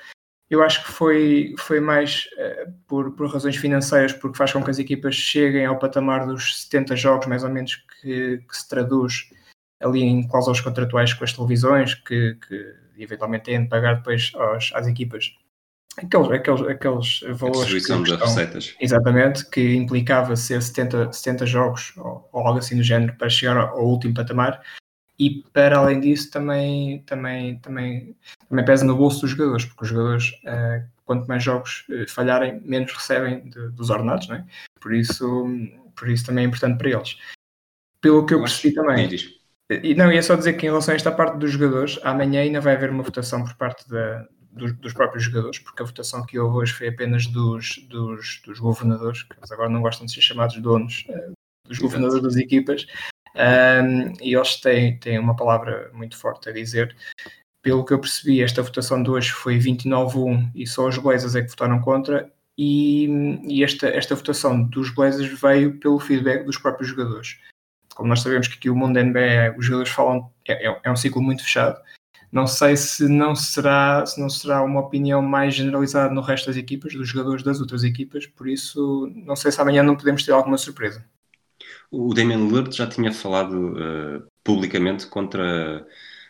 eu 0.51 0.63
acho 0.63 0.85
que 0.85 0.91
foi, 0.91 1.55
foi 1.59 1.81
mais 1.81 2.29
uh, 2.39 2.73
por, 2.87 3.13
por 3.13 3.31
razões 3.31 3.57
financeiras, 3.57 4.13
porque 4.13 4.39
faz 4.39 4.53
com 4.53 4.63
que 4.63 4.71
as 4.71 4.79
equipas 4.79 5.15
cheguem 5.15 5.67
ao 5.67 5.79
patamar 5.79 6.27
dos 6.27 6.63
70 6.63 6.97
jogos, 6.97 7.27
mais 7.27 7.45
ou 7.45 7.51
menos, 7.51 7.77
que, 8.01 8.39
que 8.39 8.57
se 8.57 8.69
traduz 8.69 9.31
ali 9.81 10.01
em 10.03 10.27
cláusulas 10.27 10.61
contratuais 10.61 11.13
com 11.13 11.25
as 11.25 11.33
televisões, 11.33 11.95
que, 11.95 12.37
que 12.47 12.75
eventualmente 12.99 13.45
têm 13.45 13.63
de 13.63 13.69
pagar 13.69 13.97
depois 13.97 14.33
aos, 14.35 14.73
às 14.75 14.87
equipas 14.87 15.33
aqueles, 15.99 16.31
aqueles, 16.31 16.63
aqueles 16.63 17.21
valores. 17.39 17.91
A 17.91 18.05
que 18.05 18.11
das 18.11 18.21
receitas. 18.21 18.75
Exatamente, 18.81 19.49
que 19.51 19.75
implicava 19.75 20.37
ser 20.37 20.63
70, 20.63 21.13
70 21.13 21.47
jogos 21.47 21.93
ou, 21.97 22.29
ou 22.33 22.47
algo 22.47 22.59
assim 22.59 22.77
do 22.77 22.83
género 22.83 23.15
para 23.17 23.29
chegar 23.29 23.57
ao, 23.57 23.79
ao 23.79 23.87
último 23.87 24.15
patamar 24.15 24.61
e 25.19 25.43
para 25.53 25.79
além 25.79 25.99
disso 25.99 26.31
também, 26.31 27.03
também, 27.03 27.59
também, 27.59 28.17
também 28.49 28.65
pesa 28.65 28.85
no 28.85 28.97
bolso 28.97 29.23
dos 29.23 29.31
jogadores, 29.31 29.65
porque 29.65 29.85
os 29.85 29.89
jogadores, 29.91 30.31
uh, 30.45 30.87
quanto 31.05 31.27
mais 31.27 31.43
jogos 31.43 31.85
uh, 31.89 32.09
falharem, 32.09 32.61
menos 32.65 32.93
recebem 32.93 33.51
de, 33.51 33.71
dos 33.71 33.91
ordenados, 33.91 34.31
é? 34.31 34.45
por, 34.81 34.95
isso, 34.95 35.45
por 35.97 36.09
isso 36.09 36.25
também 36.25 36.45
é 36.45 36.47
importante 36.47 36.79
para 36.79 36.91
eles. 36.91 37.17
Pelo 38.01 38.25
que 38.25 38.33
eu, 38.33 38.39
eu 38.39 38.45
percebi 38.45 38.75
também. 38.75 39.09
E 39.83 39.95
não, 39.95 40.11
ia 40.13 40.23
só 40.23 40.37
dizer 40.37 40.55
que 40.55 40.67
em 40.67 40.71
relação 40.71 40.93
a 40.93 40.97
esta 40.97 41.11
parte 41.11 41.37
dos 41.37 41.51
jogadores, 41.51 41.99
amanhã 42.05 42.41
ainda 42.41 42.61
vai 42.61 42.75
haver 42.75 42.91
uma 42.91 43.03
votação 43.03 43.43
por 43.43 43.55
parte 43.57 43.89
da, 43.91 44.25
dos, 44.53 44.73
dos, 44.79 44.93
próprios 44.93 45.25
jogadores, 45.25 45.59
porque 45.59 45.83
a 45.83 45.87
votação 45.87 46.25
que 46.25 46.39
houve 46.39 46.59
hoje 46.59 46.73
foi 46.73 46.89
apenas 46.89 47.27
dos, 47.27 47.77
dos, 47.89 48.41
dos 48.47 48.61
governadores, 48.61 49.25
que 49.25 49.35
agora 49.51 49.69
não 49.69 49.83
gostam 49.83 50.07
de 50.07 50.13
ser 50.13 50.21
chamados 50.21 50.57
donos, 50.59 51.05
dos 51.67 51.79
governadores 51.79 52.23
das 52.23 52.37
equipas, 52.37 52.87
um, 53.39 54.13
e 54.21 54.35
eles 54.35 54.57
têm, 54.57 54.99
têm 54.99 55.19
uma 55.19 55.37
palavra 55.37 55.91
muito 55.95 56.17
forte 56.17 56.49
a 56.49 56.53
dizer. 56.53 56.97
Pelo 57.63 57.85
que 57.85 57.93
eu 57.93 58.01
percebi, 58.01 58.43
esta 58.43 58.63
votação 58.63 59.03
de 59.03 59.11
hoje 59.11 59.31
foi 59.31 59.59
29-1 59.59 60.51
e 60.55 60.67
só 60.67 60.89
os 60.89 60.99
Blazers 60.99 61.35
é 61.35 61.43
que 61.43 61.51
votaram 61.51 61.81
contra. 61.81 62.33
E, 62.57 63.07
e 63.47 63.63
esta, 63.63 63.89
esta 63.89 64.17
votação 64.17 64.65
dos 64.65 64.91
Blazers 64.93 65.41
veio 65.41 65.79
pelo 65.79 66.01
feedback 66.01 66.45
dos 66.45 66.59
próprios 66.59 66.91
jogadores. 66.91 67.39
Como 67.95 68.09
nós 68.09 68.21
sabemos 68.21 68.49
que 68.49 68.57
aqui 68.57 68.71
o 68.71 68.77
mundo 68.77 68.95
da 68.95 69.03
NBA, 69.03 69.55
os 69.57 69.65
jogadores 69.65 69.93
falam, 69.93 70.31
é, 70.47 70.69
é, 70.69 70.81
é 70.85 70.91
um 70.91 70.97
ciclo 70.97 71.23
muito 71.23 71.43
fechado. 71.43 71.81
Não 72.31 72.47
sei 72.47 72.77
se 72.77 73.09
não 73.09 73.35
será 73.35 74.05
se 74.05 74.21
não 74.21 74.29
será 74.29 74.63
uma 74.63 74.81
opinião 74.81 75.23
mais 75.23 75.55
generalizada 75.55 76.13
no 76.13 76.21
resto 76.21 76.49
das 76.49 76.57
equipas, 76.57 76.93
dos 76.93 77.09
jogadores 77.09 77.43
das 77.43 77.61
outras 77.61 77.85
equipas, 77.85 78.27
por 78.27 78.49
isso 78.49 79.11
não 79.15 79.35
sei 79.35 79.51
se 79.51 79.61
amanhã 79.61 79.83
não 79.83 79.97
podemos 79.97 80.25
ter 80.25 80.33
alguma 80.33 80.59
surpresa. 80.59 81.05
O 81.91 82.13
Damian 82.13 82.47
Lillard 82.47 82.75
já 82.75 82.87
tinha 82.87 83.13
falado 83.13 83.73
uh, 83.73 84.27
publicamente 84.45 85.07
contra, 85.07 85.87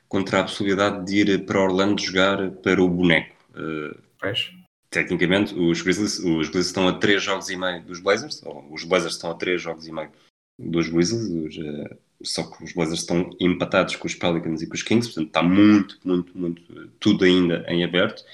contra 0.09 0.41
a 0.41 0.45
possibilidade 0.45 1.05
de 1.05 1.21
ir 1.21 1.47
para 1.47 1.61
Orlando 1.61 2.01
jogar 2.01 2.51
para 2.51 2.83
o 2.83 2.89
boneco. 2.89 3.35
Uh, 3.51 3.99
pois. 4.21 4.53
Tecnicamente, 4.91 5.55
os 5.55 5.83
Grizzlies, 5.83 6.19
os 6.19 6.49
Grizzlies 6.49 6.67
estão 6.67 6.89
a 6.89 6.95
3 6.95 7.23
jogos 7.23 7.51
e 7.51 7.57
meio 7.57 7.83
dos 7.83 8.01
Blazers, 8.01 8.43
ou 8.45 8.73
os 8.73 8.85
Blazers 8.85 9.15
estão 9.15 9.31
a 9.31 9.35
3 9.35 9.61
jogos 9.61 9.87
e 9.87 9.93
meio 9.93 10.11
dos 10.59 10.89
Grizzlies, 10.89 11.29
os, 11.29 11.57
uh, 11.57 11.97
só 12.23 12.45
que 12.45 12.65
os 12.65 12.73
Blazers 12.73 13.01
estão 13.01 13.29
empatados 13.41 13.97
com 13.97 14.07
os 14.07 14.15
Pelicans 14.15 14.63
e 14.63 14.67
com 14.67 14.75
os 14.75 14.83
Kings, 14.83 15.09
portanto 15.09 15.27
está 15.27 15.43
muito, 15.43 15.99
muito, 16.05 16.39
muito, 16.39 16.89
tudo 16.99 17.25
ainda 17.25 17.65
em 17.69 17.85
aberto. 17.85 18.25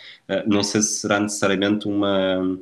não 0.46 0.62
sei 0.62 0.80
se 0.80 1.00
será 1.00 1.20
necessariamente 1.20 1.86
uma 1.86 2.58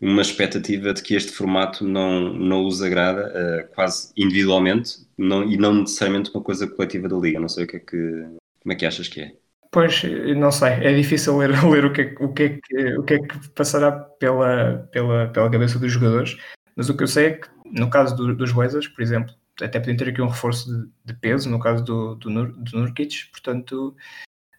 uma 0.00 0.22
expectativa 0.22 0.94
de 0.94 1.02
que 1.02 1.14
este 1.14 1.30
formato 1.30 1.84
não, 1.84 2.32
não 2.32 2.66
os 2.66 2.82
agrada 2.82 3.28
uh, 3.28 3.74
quase 3.74 4.12
individualmente 4.16 5.06
não, 5.16 5.44
e 5.44 5.56
não 5.56 5.74
necessariamente 5.74 6.30
uma 6.32 6.42
coisa 6.42 6.66
coletiva 6.66 7.08
da 7.08 7.16
liga. 7.16 7.38
Não 7.38 7.48
sei 7.48 7.64
o 7.64 7.66
que 7.66 7.76
é 7.76 7.80
que, 7.80 8.24
como 8.62 8.72
é 8.72 8.74
que 8.74 8.86
achas 8.86 9.08
que 9.08 9.20
é. 9.20 9.32
Pois, 9.70 10.02
não 10.36 10.50
sei, 10.50 10.72
é 10.72 10.92
difícil 10.94 11.36
ler, 11.36 11.50
ler 11.64 11.84
o, 11.84 11.92
que 11.92 12.00
é, 12.00 12.14
o, 12.18 12.32
que 12.32 12.42
é 12.42 12.48
que, 12.48 12.98
o 12.98 13.02
que 13.02 13.14
é 13.14 13.18
que 13.18 13.48
passará 13.50 13.92
pela, 13.92 14.88
pela, 14.90 15.28
pela 15.28 15.50
cabeça 15.50 15.78
dos 15.78 15.92
jogadores, 15.92 16.36
mas 16.74 16.88
o 16.88 16.96
que 16.96 17.04
eu 17.04 17.08
sei 17.08 17.26
é 17.26 17.30
que 17.32 17.48
no 17.66 17.88
caso 17.88 18.16
do, 18.16 18.34
dos 18.34 18.52
Blazers, 18.52 18.88
por 18.88 19.02
exemplo, 19.02 19.32
até 19.62 19.78
podem 19.78 19.96
ter 19.96 20.08
aqui 20.08 20.20
um 20.20 20.28
reforço 20.28 20.66
de, 20.72 20.90
de 21.04 21.14
peso, 21.20 21.48
no 21.48 21.60
caso 21.60 21.84
do, 21.84 22.14
do, 22.16 22.46
do 22.52 22.78
Nurkic, 22.78 23.30
portanto 23.30 23.94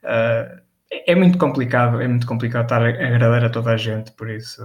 uh, 0.04 0.62
é 0.90 1.16
muito 1.16 1.38
complicado, 1.38 2.00
é 2.02 2.08
muito 2.08 2.28
complicado 2.28 2.64
estar 2.64 2.82
a 2.82 2.88
agradar 2.88 3.44
a 3.44 3.50
toda 3.50 3.72
a 3.72 3.78
gente, 3.78 4.12
por 4.14 4.30
isso 4.30 4.64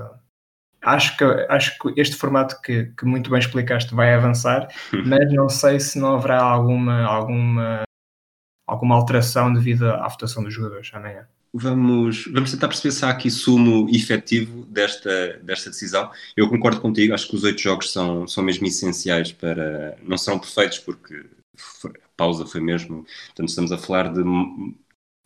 acho 0.86 1.16
que, 1.16 1.24
acho 1.24 1.78
que 1.78 2.00
este 2.00 2.16
formato 2.16 2.60
que, 2.62 2.84
que 2.96 3.04
muito 3.04 3.28
bem 3.28 3.40
explicaste 3.40 3.94
vai 3.94 4.14
avançar, 4.14 4.68
mas 5.04 5.32
não 5.32 5.48
sei 5.48 5.80
se 5.80 5.98
não 5.98 6.14
haverá 6.14 6.40
alguma, 6.40 7.02
alguma 7.04 7.82
alguma 8.66 8.96
alteração 8.96 9.52
devido 9.52 9.90
à 9.90 10.08
votação 10.08 10.42
dos 10.42 10.52
jogadores 10.52 10.90
amanhã. 10.92 11.26
Vamos, 11.54 12.24
vamos 12.26 12.50
tentar 12.50 12.68
perceber 12.68 12.92
se 12.92 13.04
há 13.04 13.10
aqui 13.10 13.30
sumo 13.30 13.88
efetivo 13.88 14.66
desta, 14.66 15.38
desta 15.42 15.70
decisão. 15.70 16.10
Eu 16.36 16.48
concordo 16.48 16.80
contigo, 16.80 17.14
acho 17.14 17.28
que 17.28 17.36
os 17.36 17.44
oito 17.44 17.60
jogos 17.60 17.92
são, 17.92 18.26
são 18.28 18.44
mesmo 18.44 18.66
essenciais 18.66 19.32
para. 19.32 19.96
Não 20.02 20.18
são 20.18 20.38
perfeitos, 20.38 20.78
porque 20.80 21.24
a 21.86 22.08
pausa 22.16 22.44
foi 22.44 22.60
mesmo. 22.60 23.06
Portanto, 23.26 23.48
estamos 23.48 23.72
a 23.72 23.78
falar 23.78 24.12
de 24.12 24.22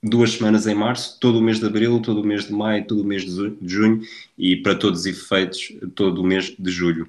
duas 0.02 0.32
semanas 0.32 0.66
em 0.66 0.74
março, 0.74 1.18
todo 1.20 1.38
o 1.38 1.42
mês 1.42 1.58
de 1.60 1.66
abril, 1.66 2.00
todo 2.00 2.20
o 2.20 2.26
mês 2.26 2.46
de 2.46 2.52
maio, 2.52 2.86
todo 2.86 3.02
o 3.02 3.04
mês 3.04 3.24
de 3.24 3.56
junho 3.62 4.02
e, 4.36 4.56
para 4.56 4.74
todos 4.74 5.00
os 5.00 5.06
efeitos, 5.06 5.72
todo 5.94 6.20
o 6.20 6.26
mês 6.26 6.54
de 6.58 6.70
julho. 6.70 7.08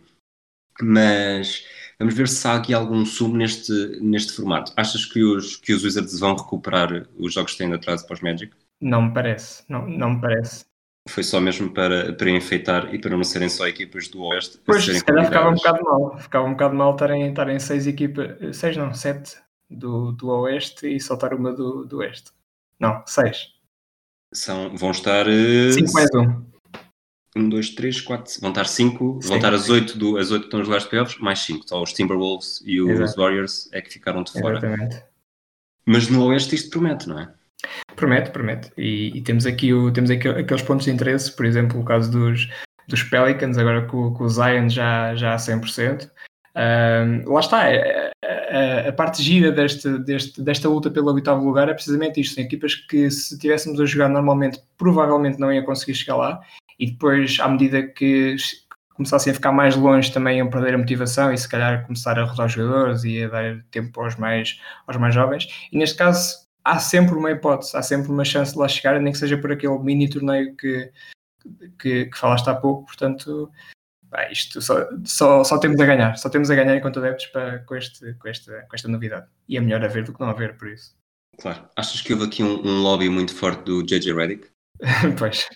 Mas 0.81 1.63
Vamos 2.01 2.15
ver 2.15 2.27
se 2.27 2.47
há 2.47 2.55
aqui 2.55 2.73
algum 2.73 3.05
sumo 3.05 3.37
neste, 3.37 3.71
neste 4.01 4.33
formato. 4.33 4.73
Achas 4.75 5.05
que 5.05 5.21
os, 5.21 5.55
que 5.55 5.71
os 5.71 5.83
Wizards 5.83 6.19
vão 6.19 6.35
recuperar 6.35 7.07
os 7.15 7.31
jogos 7.31 7.51
que 7.51 7.59
têm 7.59 7.69
de 7.69 7.75
atraso 7.75 8.07
para 8.07 8.15
os 8.15 8.21
Magic? 8.21 8.51
Não 8.81 9.03
me 9.03 9.13
parece, 9.13 9.63
não, 9.69 9.87
não 9.87 10.15
me 10.15 10.19
parece. 10.19 10.65
Foi 11.07 11.21
só 11.21 11.39
mesmo 11.39 11.69
para, 11.69 12.11
para 12.13 12.31
enfeitar 12.31 12.91
e 12.91 12.97
para 12.97 13.15
não 13.15 13.23
serem 13.23 13.49
só 13.49 13.67
equipas 13.67 14.07
do 14.07 14.23
Oeste. 14.23 14.59
Pois, 14.65 14.83
se 14.83 15.05
calhar 15.05 15.25
ficava 15.25 15.49
um 15.51 15.53
bocado 15.53 15.83
mal. 15.83 16.17
Ficava 16.17 16.47
um 16.47 16.51
bocado 16.53 16.75
mal 16.75 16.95
estarem, 16.95 17.59
seis 17.59 17.85
equipas, 17.85 18.57
seis 18.57 18.75
não, 18.75 18.91
sete 18.95 19.37
do, 19.69 20.11
do 20.11 20.27
Oeste 20.29 20.87
e 20.87 20.99
soltar 20.99 21.35
uma 21.35 21.53
do, 21.53 21.85
do 21.85 21.97
Oeste. 21.97 22.31
Não, 22.81 23.03
seis. 23.05 23.53
São, 24.33 24.75
vão 24.75 24.89
estar. 24.89 25.27
Uh, 25.27 25.71
Cinco 25.71 25.93
mais 25.93 26.09
um. 26.15 26.49
1, 27.33 27.47
2, 27.47 27.69
3, 27.75 28.01
4, 28.01 28.41
vão 28.41 28.49
estar 28.49 28.65
5, 28.65 29.19
vão 29.21 29.37
estar 29.37 29.53
as 29.53 29.69
8 29.69 29.97
do, 29.97 30.17
as 30.17 30.31
8 30.31 30.41
que 30.41 30.47
estão 30.47 30.59
nos 30.59 30.67
lugares 30.67 30.83
de 30.83 30.89
playoffs, 30.89 31.17
mais 31.19 31.39
5. 31.39 31.69
Só 31.69 31.81
os 31.81 31.93
Timberwolves 31.93 32.61
e 32.65 32.81
os 32.81 32.99
Exato. 32.99 33.21
Warriors 33.21 33.69
é 33.71 33.81
que 33.81 33.89
ficaram 33.89 34.23
de 34.23 34.33
fora. 34.33 34.57
Exatamente. 34.57 35.01
Mas 35.85 36.09
no 36.09 36.25
Oeste 36.25 36.55
isto 36.55 36.71
promete, 36.71 37.07
não 37.07 37.19
é? 37.19 37.33
Promete, 37.95 38.31
promete. 38.31 38.71
E, 38.75 39.15
e, 39.15 39.21
temos 39.21 39.45
aqui, 39.45 39.73
o, 39.73 39.91
temos 39.93 40.09
aqui 40.09 40.27
aqueles 40.27 40.63
pontos 40.63 40.85
de 40.85 40.91
interesse, 40.91 41.31
por 41.33 41.45
exemplo, 41.45 41.79
o 41.79 41.85
caso 41.85 42.11
dos, 42.11 42.49
dos 42.87 43.03
Pelicans, 43.03 43.57
agora 43.57 43.85
com, 43.87 44.13
com 44.13 44.23
o 44.23 44.29
Zion 44.29 44.67
já, 44.67 45.15
já 45.15 45.33
a 45.33 45.37
100%. 45.37 46.09
Lá 46.53 47.39
está, 47.39 47.63
a, 47.63 48.11
a, 48.25 48.89
a, 48.89 48.93
parte 48.93 49.23
gira 49.23 49.51
deste, 49.51 49.97
deste, 49.99 50.41
desta 50.41 50.67
luta 50.67 50.91
pelo 50.91 51.13
oitavo 51.13 51.45
lugar 51.45 51.69
é 51.69 51.73
precisamente 51.73 52.19
isto. 52.19 52.35
São 52.35 52.43
equipas 52.43 52.75
que, 52.75 53.09
se 53.09 53.35
estivéssemos 53.35 53.79
a 53.79 53.85
jogar 53.85 54.09
normalmente, 54.09 54.61
provavelmente 54.77 55.39
não 55.39 55.51
ia 55.51 55.63
conseguir 55.63 55.95
chegar 55.95 56.17
lá 56.17 56.41
e 56.79 56.87
depois, 56.87 57.37
à 57.39 57.47
medida 57.47 57.83
que 57.83 58.35
começassem 58.95 59.31
a 59.31 59.33
ficar 59.33 59.51
mais 59.51 59.75
longe, 59.75 60.11
também 60.11 60.37
iam 60.37 60.49
perder 60.49 60.75
a 60.75 60.77
motivação 60.77 61.33
e 61.33 61.37
se 61.37 61.47
calhar 61.47 61.85
começar 61.85 62.19
a 62.19 62.23
rodar 62.23 62.47
os 62.47 62.53
jogadores 62.53 63.03
e 63.03 63.23
a 63.23 63.29
dar 63.29 63.63
tempo 63.71 64.01
aos 64.01 64.15
mais, 64.15 64.59
aos 64.87 64.97
mais 64.97 65.13
jovens. 65.13 65.47
E 65.71 65.77
neste 65.77 65.97
caso, 65.97 66.45
há 66.63 66.79
sempre 66.79 67.15
uma 67.15 67.31
hipótese, 67.31 67.75
há 67.75 67.81
sempre 67.81 68.11
uma 68.11 68.25
chance 68.25 68.53
de 68.53 68.59
lá 68.59 68.67
chegar, 68.67 68.99
nem 68.99 69.13
que 69.13 69.19
seja 69.19 69.37
por 69.37 69.51
aquele 69.51 69.77
mini 69.79 70.09
torneio 70.09 70.55
que, 70.55 70.91
que, 71.79 72.05
que 72.05 72.17
falaste 72.17 72.47
há 72.49 72.55
pouco. 72.55 72.85
Portanto, 72.85 73.51
bem, 74.11 74.31
isto 74.31 74.61
só, 74.61 74.87
só, 75.05 75.43
só, 75.43 75.57
temos 75.57 75.79
a 75.79 75.85
ganhar, 75.85 76.15
só 76.17 76.29
temos 76.29 76.51
a 76.51 76.55
ganhar 76.55 76.75
enquanto 76.75 76.99
adeptos 76.99 77.27
para, 77.27 77.59
com, 77.59 77.75
este, 77.75 78.13
com, 78.15 78.27
esta, 78.27 78.61
com 78.63 78.75
esta 78.75 78.87
novidade. 78.87 79.27
E 79.47 79.57
é 79.57 79.61
melhor 79.61 79.83
haver 79.83 80.03
do 80.03 80.13
que 80.13 80.19
não 80.19 80.29
haver, 80.29 80.57
por 80.57 80.67
isso. 80.67 80.95
Claro. 81.39 81.67
Achas 81.75 82.01
que 82.01 82.13
houve 82.13 82.25
aqui 82.25 82.43
um, 82.43 82.65
um 82.65 82.81
lobby 82.81 83.09
muito 83.09 83.33
forte 83.33 83.63
do 83.63 83.83
JJ 83.83 84.13
Redick? 84.13 84.49
pois, 85.17 85.47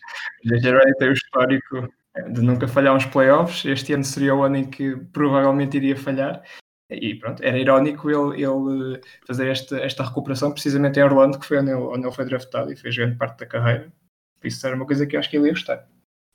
o 0.44 0.48
JJ 0.48 0.72
Redick 0.72 0.98
tem 0.98 1.10
o 1.10 1.14
histórico 1.14 1.90
de 2.32 2.42
nunca 2.42 2.68
falhar 2.68 2.96
uns 2.96 3.06
playoffs. 3.06 3.66
Este 3.66 3.94
ano 3.94 4.04
seria 4.04 4.34
o 4.34 4.44
ano 4.44 4.58
em 4.58 4.70
que 4.70 4.96
provavelmente 5.12 5.78
iria 5.78 5.98
falhar. 5.98 6.42
E 6.90 7.16
pronto, 7.16 7.44
era 7.44 7.58
irónico 7.58 8.10
ele, 8.10 8.44
ele 8.44 9.02
fazer 9.26 9.50
esta, 9.50 9.78
esta 9.80 10.04
recuperação 10.04 10.52
precisamente 10.52 11.00
em 11.00 11.04
Orlando, 11.04 11.40
que 11.40 11.46
foi 11.46 11.58
onde 11.60 11.72
ele, 11.72 11.82
onde 11.82 12.06
ele 12.06 12.16
foi 12.16 12.26
draftado 12.26 12.72
e 12.72 12.76
fez 12.76 12.96
grande 12.96 13.18
parte 13.18 13.40
da 13.40 13.46
carreira. 13.46 13.92
Por 14.40 14.48
isso 14.48 14.66
era 14.66 14.76
uma 14.76 14.86
coisa 14.86 15.06
que 15.06 15.16
eu 15.16 15.20
acho 15.20 15.30
que 15.30 15.38
ele 15.38 15.48
ia 15.48 15.54
gostar. 15.54 15.88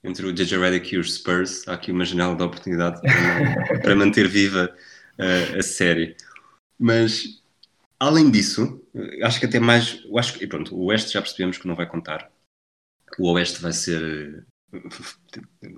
Entre 0.02 0.26
o 0.26 0.32
JJ 0.32 0.58
Redick 0.58 0.94
e 0.94 0.98
os 0.98 1.14
Spurs, 1.14 1.66
há 1.68 1.74
aqui 1.74 1.92
uma 1.92 2.04
janela 2.04 2.34
de 2.34 2.42
oportunidade 2.42 3.00
para, 3.02 3.80
para 3.82 3.96
manter 3.96 4.26
viva 4.26 4.74
uh, 5.18 5.58
a 5.58 5.62
série. 5.62 6.16
Mas, 6.78 7.42
além 7.98 8.30
disso, 8.30 8.82
acho 9.22 9.38
que 9.38 9.46
até 9.46 9.60
mais. 9.60 10.02
Acho 10.16 10.38
que, 10.38 10.46
pronto, 10.46 10.74
o 10.74 10.86
Oeste 10.86 11.12
já 11.12 11.20
percebemos 11.20 11.58
que 11.58 11.68
não 11.68 11.74
vai 11.74 11.86
contar 11.86 12.30
o 13.18 13.32
Oeste 13.32 13.60
vai 13.60 13.72
ser. 13.72 14.44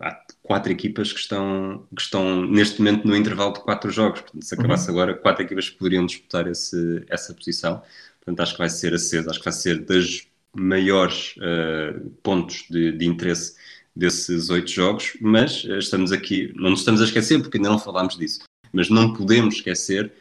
Há 0.03 0.21
quatro 0.43 0.71
equipas 0.71 1.13
que 1.13 1.19
estão, 1.19 1.87
que 1.97 2.03
estão 2.03 2.45
neste 2.47 2.79
momento 2.79 3.07
no 3.07 3.17
intervalo 3.17 3.55
de 3.55 3.61
quatro 3.61 3.91
jogos. 3.91 4.21
Portanto, 4.21 4.45
se 4.45 4.55
acabasse 4.55 4.89
uhum. 4.89 4.95
agora, 4.95 5.15
quatro 5.15 5.43
equipas 5.43 5.71
poderiam 5.71 6.05
disputar 6.05 6.47
esse, 6.47 7.05
essa 7.09 7.33
posição. 7.33 7.83
Portanto, 8.21 8.41
acho 8.41 8.53
que 8.53 8.59
vai 8.59 8.69
ser 8.69 8.95
aceso. 8.95 9.31
Acho 9.31 9.39
que 9.39 9.45
vai 9.45 9.53
ser 9.53 9.85
das 9.85 10.29
maiores 10.55 11.35
uh, 11.39 12.11
pontos 12.23 12.67
de, 12.69 12.93
de 12.93 13.07
interesse 13.07 13.57
desses 13.95 14.51
oito 14.51 14.71
jogos. 14.71 15.17
Mas 15.21 15.65
uh, 15.65 15.79
estamos 15.79 16.13
aqui, 16.13 16.53
não 16.57 16.71
nos 16.71 16.81
estamos 16.81 17.01
a 17.01 17.05
esquecer, 17.05 17.41
porque 17.41 17.59
ainda 17.59 17.71
não 17.71 17.79
falámos 17.79 18.17
disso. 18.17 18.41
Mas 18.73 18.89
não 18.89 19.13
podemos 19.13 19.57
esquecer 19.57 20.13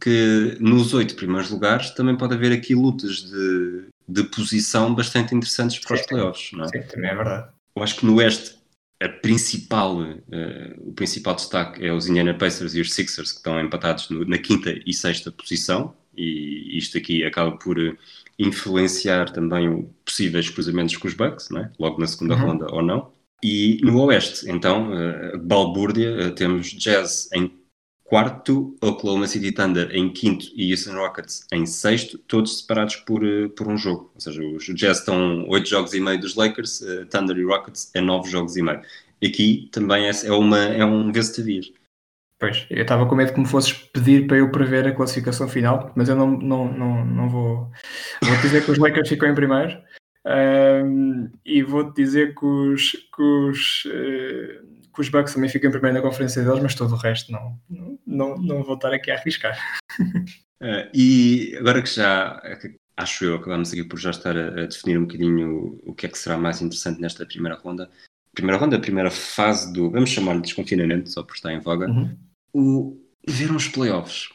que 0.00 0.56
nos 0.60 0.94
oito 0.94 1.14
primeiros 1.14 1.50
lugares 1.50 1.90
também 1.90 2.16
pode 2.16 2.34
haver 2.34 2.52
aqui 2.52 2.74
lutas 2.74 3.22
de 3.22 3.88
de 4.08 4.22
posição 4.24 4.94
bastante 4.94 5.34
interessantes 5.34 5.78
para 5.78 5.96
sim, 5.96 6.02
os 6.02 6.08
playoffs, 6.08 6.52
não 6.52 6.64
é? 6.64 6.68
Sim, 6.68 6.82
também 6.82 7.10
é 7.10 7.14
verdade. 7.14 7.48
Eu 7.74 7.82
acho 7.82 7.96
que 7.96 8.06
no 8.06 8.16
Oeste 8.16 8.56
a 9.00 9.08
principal, 9.08 10.00
uh, 10.00 10.14
o 10.78 10.92
principal 10.92 11.34
destaque 11.34 11.84
é 11.84 11.92
os 11.92 12.06
Indiana 12.06 12.34
Pacers 12.34 12.74
e 12.74 12.80
os 12.80 12.92
Sixers 12.92 13.32
que 13.32 13.38
estão 13.38 13.60
empatados 13.60 14.08
no, 14.08 14.24
na 14.24 14.38
quinta 14.38 14.74
e 14.86 14.92
sexta 14.94 15.32
posição 15.32 15.94
e 16.16 16.78
isto 16.78 16.96
aqui 16.96 17.24
acaba 17.24 17.52
por 17.56 17.78
uh, 17.78 17.96
influenciar 18.38 19.30
também 19.30 19.88
possíveis 20.04 20.48
cruzamentos 20.48 20.96
com 20.96 21.08
os 21.08 21.14
Bucks, 21.14 21.50
não 21.50 21.60
é? 21.60 21.72
logo 21.78 22.00
na 22.00 22.06
segunda 22.06 22.34
uhum. 22.34 22.46
ronda 22.46 22.66
ou 22.72 22.82
não. 22.82 23.12
E 23.46 23.78
no 23.82 24.00
Oeste, 24.06 24.50
então, 24.50 24.90
uh, 24.90 25.38
balbúrdia, 25.38 26.28
uh, 26.28 26.34
temos 26.34 26.68
Jazz 26.68 27.28
em 27.30 27.52
quarto, 28.02 28.74
Oklahoma 28.80 29.26
City 29.26 29.52
Thunder 29.52 29.94
em 29.94 30.10
quinto 30.10 30.46
e 30.56 30.72
Houston 30.72 30.94
Rockets 30.94 31.46
em 31.52 31.66
sexto, 31.66 32.16
todos 32.20 32.60
separados 32.60 32.96
por, 32.96 33.22
eh, 33.22 33.48
por 33.48 33.68
um 33.68 33.76
jogo. 33.76 34.10
Ou 34.14 34.20
seja, 34.20 34.42
os 34.42 34.64
Jazz 34.64 35.00
estão 35.00 35.46
oito 35.46 35.68
jogos 35.68 35.92
e 35.92 36.00
meio 36.00 36.18
dos 36.18 36.36
Lakers, 36.36 36.80
uh, 36.80 37.04
Thunder 37.04 37.36
e 37.36 37.44
Rockets 37.44 37.90
é 37.94 38.00
nove 38.00 38.30
jogos 38.30 38.56
e 38.56 38.62
meio. 38.62 38.80
Aqui 39.22 39.68
também 39.70 40.06
é, 40.06 40.10
é, 40.24 40.32
uma, 40.32 40.58
é 40.58 40.84
um 40.84 41.12
vir. 41.12 41.74
Pois, 42.38 42.66
eu 42.70 42.80
estava 42.80 43.04
com 43.04 43.14
medo 43.14 43.34
que 43.34 43.40
me 43.40 43.46
fosses 43.46 43.74
pedir 43.74 44.26
para 44.26 44.38
eu 44.38 44.50
prever 44.50 44.88
a 44.88 44.94
classificação 44.94 45.48
final, 45.48 45.92
mas 45.94 46.08
eu 46.08 46.16
não, 46.16 46.30
não, 46.30 46.72
não, 46.72 47.04
não 47.04 47.28
vou. 47.28 47.70
Vou 48.22 48.36
dizer 48.40 48.64
que 48.64 48.70
os 48.70 48.78
Lakers 48.78 49.10
ficam 49.10 49.28
em 49.28 49.34
primeiro. 49.34 49.78
Um, 50.26 51.30
e 51.44 51.62
vou-te 51.62 52.02
dizer 52.02 52.34
que 52.34 52.46
os, 52.46 52.92
que 52.92 53.22
os 53.22 53.84
uh, 53.84 54.74
que 54.94 55.00
os 55.00 55.08
Bucks 55.08 55.34
também 55.34 55.50
ficam 55.50 55.70
primeiro 55.70 55.96
na 55.96 56.02
conferência 56.02 56.42
deles, 56.42 56.62
mas 56.62 56.74
todo 56.74 56.92
o 56.92 56.96
resto 56.96 57.32
não, 57.32 57.60
não, 58.06 58.36
não 58.36 58.62
vou 58.62 58.76
estar 58.76 58.92
aqui 58.94 59.10
a 59.10 59.16
arriscar. 59.16 59.58
Uh, 60.00 60.88
e 60.94 61.54
agora 61.58 61.82
que 61.82 61.90
já, 61.90 62.40
acho 62.96 63.24
eu, 63.24 63.34
acabamos 63.34 63.72
aqui 63.72 63.82
por 63.82 63.98
já 63.98 64.10
estar 64.10 64.36
a, 64.36 64.48
a, 64.48 64.66
definir 64.66 64.98
um 64.98 65.04
bocadinho 65.04 65.80
o, 65.84 65.94
que 65.94 66.06
é 66.06 66.08
que 66.08 66.18
será 66.18 66.38
mais 66.38 66.62
interessante 66.62 67.00
nesta 67.00 67.26
primeira 67.26 67.56
ronda. 67.56 67.90
Primeira 68.32 68.58
ronda, 68.58 68.80
primeira 68.80 69.10
fase 69.10 69.72
do, 69.72 69.90
vamos 69.90 70.10
chamar-lhe 70.10 70.42
desconfinamento, 70.42 71.10
só 71.10 71.22
por 71.22 71.34
estar 71.34 71.52
em 71.52 71.60
voga, 71.60 71.88
uhum. 71.88 72.16
o, 72.52 73.00
ver 73.28 73.50
uns 73.50 73.68
playoffs 73.68 74.28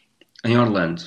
em 0.43 0.57
Orlando, 0.57 1.01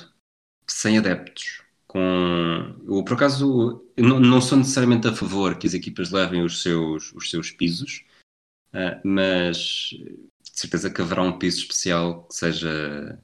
sem 0.67 0.97
adeptos, 0.97 1.61
com. 1.93 2.75
Eu, 2.87 3.03
por 3.03 3.13
acaso, 3.13 3.85
não, 3.97 4.19
não, 4.19 4.41
sou 4.41 4.57
necessariamente 4.57 5.07
a 5.07 5.13
favor 5.13 5.55
que 5.55 5.67
as 5.67 5.73
equipas 5.73 6.11
levem 6.11 6.43
os 6.43 6.61
seus, 6.61 7.13
os 7.13 7.29
seus 7.29 7.51
pisos, 7.51 8.03
Uh, 8.73 8.97
mas 9.03 9.89
de 10.41 10.59
certeza 10.59 10.89
que 10.89 10.99
haverá 10.99 11.21
um 11.21 11.37
piso 11.37 11.59
especial 11.59 12.23
que 12.23 12.35
seja 12.35 13.19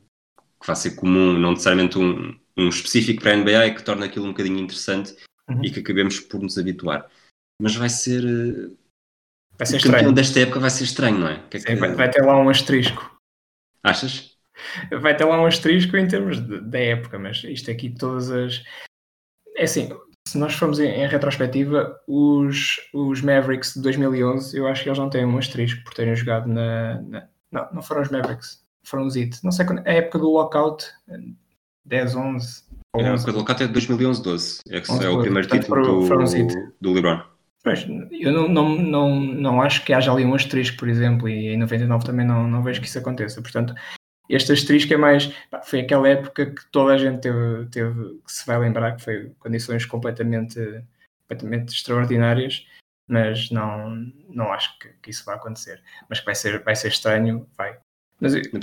que 0.61 0.67
vá 0.67 0.75
ser 0.75 0.91
comum, 0.91 1.39
não 1.39 1.51
necessariamente 1.51 1.97
um, 1.97 2.39
um 2.55 2.69
específico 2.69 3.21
para 3.21 3.33
a 3.33 3.37
NBA 3.37 3.67
e 3.67 3.75
que 3.75 3.83
torne 3.83 4.05
aquilo 4.05 4.25
um 4.25 4.31
bocadinho 4.31 4.59
interessante 4.59 5.15
uhum. 5.49 5.63
e 5.63 5.71
que 5.71 5.79
acabemos 5.79 6.19
por 6.19 6.39
nos 6.39 6.57
habituar. 6.57 7.09
Mas 7.59 7.75
vai 7.75 7.89
ser. 7.89 8.23
Vai 9.57 9.65
ser 9.65 9.75
o 9.75 9.77
estranho. 9.77 10.13
desta 10.13 10.39
época 10.39 10.59
vai 10.59 10.69
ser 10.69 10.83
estranho, 10.83 11.17
não 11.17 11.27
é? 11.27 11.47
Que 11.49 11.57
é 11.57 11.61
que... 11.61 11.75
vai, 11.75 11.95
vai, 11.95 12.11
ter 12.11 12.21
lá 12.21 12.39
um 12.39 12.49
asterisco. 12.49 13.17
Achas? 13.83 14.28
Vai 15.01 15.15
ter 15.15 15.25
lá 15.25 15.41
um 15.41 15.45
asterisco 15.45 15.97
em 15.97 16.07
termos 16.07 16.39
da 16.39 16.79
época, 16.79 17.17
mas 17.19 17.43
isto 17.43 17.69
aqui 17.71 17.89
todas 17.89 18.29
as. 18.29 18.63
É 19.55 19.63
assim, 19.63 19.89
se 20.27 20.37
nós 20.37 20.53
formos 20.53 20.79
em, 20.79 20.87
em, 20.87 21.07
retrospectiva, 21.07 21.99
os, 22.07 22.77
os 22.93 23.21
Mavericks 23.21 23.73
de 23.73 23.81
2011, 23.81 24.57
eu 24.57 24.67
acho 24.67 24.83
que 24.83 24.89
eles 24.89 24.99
não 24.99 25.09
têm 25.09 25.25
um 25.25 25.37
asterisco 25.37 25.83
por 25.83 25.93
terem 25.93 26.15
jogado 26.15 26.47
na, 26.47 27.01
na 27.01 27.27
não, 27.51 27.67
não 27.73 27.81
foram 27.81 28.01
os 28.01 28.09
Mavericks, 28.09 28.63
foram 28.83 29.05
os 29.05 29.15
Heat. 29.15 29.43
Não 29.43 29.51
sei 29.51 29.65
quando, 29.65 29.85
a 29.87 29.91
época 29.91 30.19
do 30.19 30.29
lockout, 30.29 30.85
10, 31.85 32.15
11. 32.15 32.63
É, 32.95 33.03
a 33.03 33.13
época 33.13 33.31
do 33.31 33.37
lockout 33.39 33.63
é 33.63 33.67
de 33.67 33.73
2011, 33.73 34.23
12. 34.23 34.59
É, 34.69 34.79
11, 34.79 35.05
é 35.05 35.09
o 35.09 35.21
primeiro 35.21 35.47
Portanto, 35.47 35.61
título 35.63 36.07
foram, 36.07 36.25
do, 36.25 36.73
do 36.79 36.93
LeBron. 36.93 37.23
Pois, 37.63 37.85
eu 38.11 38.31
não, 38.31 38.47
não, 38.47 38.75
não, 38.77 39.19
não 39.19 39.61
acho 39.61 39.83
que 39.83 39.93
haja 39.93 40.11
ali 40.11 40.23
um 40.23 40.33
asterisco, 40.33 40.77
por 40.77 40.87
exemplo, 40.87 41.27
e 41.27 41.49
em 41.49 41.57
99 41.57 42.05
também 42.05 42.25
não, 42.25 42.47
não 42.47 42.63
vejo 42.63 42.79
que 42.79 42.87
isso 42.87 42.97
aconteça. 42.97 43.41
Portanto, 43.41 43.73
este 44.29 44.51
asterisco 44.51 44.93
é 44.93 44.97
mais. 44.97 45.33
Pá, 45.49 45.61
foi 45.61 45.79
aquela 45.81 46.07
época 46.07 46.45
que 46.45 46.65
toda 46.71 46.93
a 46.93 46.97
gente 46.97 47.19
teve, 47.19 47.65
teve, 47.71 48.19
que 48.25 48.31
se 48.31 48.45
vai 48.45 48.59
lembrar, 48.59 48.95
que 48.95 49.03
foi 49.03 49.31
condições 49.39 49.85
completamente, 49.85 50.59
completamente 51.27 51.73
extraordinárias, 51.73 52.65
mas 53.07 53.49
não, 53.49 54.11
não 54.29 54.53
acho 54.53 54.77
que, 54.77 54.89
que 55.01 55.09
isso 55.09 55.25
vai 55.25 55.35
acontecer. 55.35 55.81
Mas 56.07 56.19
que 56.19 56.25
vai 56.25 56.35
ser, 56.35 56.63
vai 56.63 56.75
ser 56.75 56.89
estranho, 56.89 57.47
vai. 57.57 57.75
Mas, 58.19 58.33
Na 58.35 58.59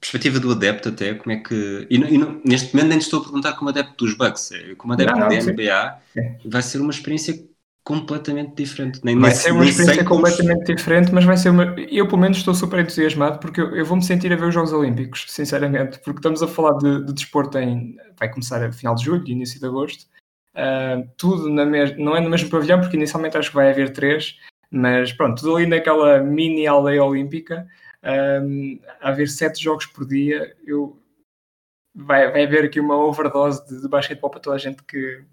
perspectiva 0.00 0.40
do 0.40 0.52
adepto, 0.52 0.88
até, 0.88 1.14
como 1.14 1.32
é 1.32 1.36
que. 1.36 1.86
E, 1.90 1.96
e 1.96 2.18
não, 2.18 2.40
neste 2.42 2.74
momento 2.74 2.88
nem 2.88 2.98
estou 2.98 3.20
a 3.20 3.22
perguntar 3.22 3.52
como 3.52 3.68
adepto 3.68 4.04
dos 4.04 4.14
Bucks, 4.14 4.52
é, 4.52 4.74
como 4.74 4.94
adepto 4.94 5.18
da 5.18 5.28
NBA, 5.28 5.98
sim. 6.14 6.48
vai 6.48 6.62
ser 6.62 6.80
uma 6.80 6.90
experiência 6.90 7.49
completamente 7.90 8.54
diferente. 8.54 9.00
Nem, 9.02 9.18
vai 9.18 9.32
ser 9.32 9.50
uma 9.50 9.64
experiência 9.64 10.04
completamente 10.04 10.64
como... 10.64 10.76
diferente, 10.76 11.12
mas 11.12 11.24
vai 11.24 11.36
ser 11.36 11.50
uma. 11.50 11.74
Eu, 11.90 12.06
pelo 12.06 12.20
menos, 12.20 12.38
estou 12.38 12.54
super 12.54 12.78
entusiasmado 12.78 13.40
porque 13.40 13.60
eu, 13.60 13.74
eu 13.74 13.84
vou-me 13.84 14.02
sentir 14.04 14.32
a 14.32 14.36
ver 14.36 14.46
os 14.46 14.54
Jogos 14.54 14.72
Olímpicos, 14.72 15.26
sinceramente, 15.28 15.98
porque 15.98 16.20
estamos 16.20 16.40
a 16.40 16.46
falar 16.46 16.78
de, 16.78 17.04
de 17.04 17.12
desporto 17.12 17.58
em. 17.58 17.96
Vai 18.16 18.30
começar 18.30 18.62
a 18.62 18.70
final 18.70 18.94
de 18.94 19.04
julho, 19.04 19.26
início 19.26 19.58
de 19.58 19.66
agosto. 19.66 20.04
Uh, 20.54 21.04
tudo 21.16 21.48
na 21.48 21.64
mes... 21.64 21.98
não 21.98 22.16
é 22.16 22.20
no 22.20 22.30
mesmo 22.30 22.48
pavilhão, 22.48 22.80
porque 22.80 22.96
inicialmente 22.96 23.36
acho 23.36 23.48
que 23.48 23.56
vai 23.56 23.70
haver 23.70 23.92
três, 23.92 24.38
mas 24.70 25.12
pronto, 25.12 25.40
tudo 25.40 25.56
ali 25.56 25.66
naquela 25.66 26.20
mini 26.20 26.68
aldeia 26.68 27.02
olímpica, 27.02 27.66
uh, 28.04 28.80
a 29.00 29.08
haver 29.08 29.28
sete 29.28 29.60
jogos 29.60 29.86
por 29.86 30.06
dia, 30.06 30.54
eu. 30.64 30.96
Vai, 31.92 32.30
vai 32.30 32.44
haver 32.44 32.66
aqui 32.66 32.78
uma 32.78 32.96
overdose 32.96 33.66
de, 33.66 33.82
de 33.82 33.88
basquetebol 33.88 34.30
para 34.30 34.38
toda 34.38 34.54
a 34.54 34.60
gente 34.60 34.80
que, 34.84 35.24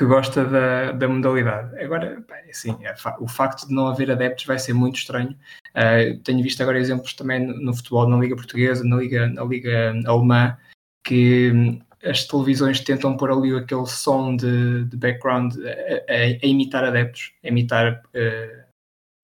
que 0.00 0.06
gosta 0.06 0.46
da, 0.46 0.92
da 0.92 1.06
modalidade. 1.06 1.78
Agora, 1.78 2.24
assim, 2.48 2.74
é, 2.80 2.94
o 3.20 3.28
facto 3.28 3.68
de 3.68 3.74
não 3.74 3.86
haver 3.86 4.10
adeptos 4.10 4.46
vai 4.46 4.58
ser 4.58 4.72
muito 4.72 4.96
estranho. 4.96 5.36
Uh, 5.76 6.18
tenho 6.24 6.42
visto 6.42 6.62
agora 6.62 6.78
exemplos 6.78 7.12
também 7.12 7.46
no, 7.46 7.60
no, 7.60 7.76
futebol, 7.76 8.08
na 8.08 8.16
Liga 8.16 8.34
Portuguesa, 8.34 8.82
na 8.82 8.96
Liga, 8.96 9.26
na 9.28 9.44
Liga 9.44 9.92
Alemã, 10.06 10.56
que 11.04 11.52
hum, 11.54 11.80
as 12.02 12.26
televisões 12.26 12.80
tentam 12.80 13.14
pôr 13.14 13.30
ali 13.30 13.54
aquele 13.54 13.84
som 13.84 14.34
de, 14.34 14.86
de 14.86 14.96
background 14.96 15.54
a, 15.58 15.68
a, 16.10 16.16
a, 16.44 16.46
imitar 16.46 16.82
adeptos, 16.82 17.34
a 17.44 17.48
imitar 17.48 18.00
uh, 18.14 18.64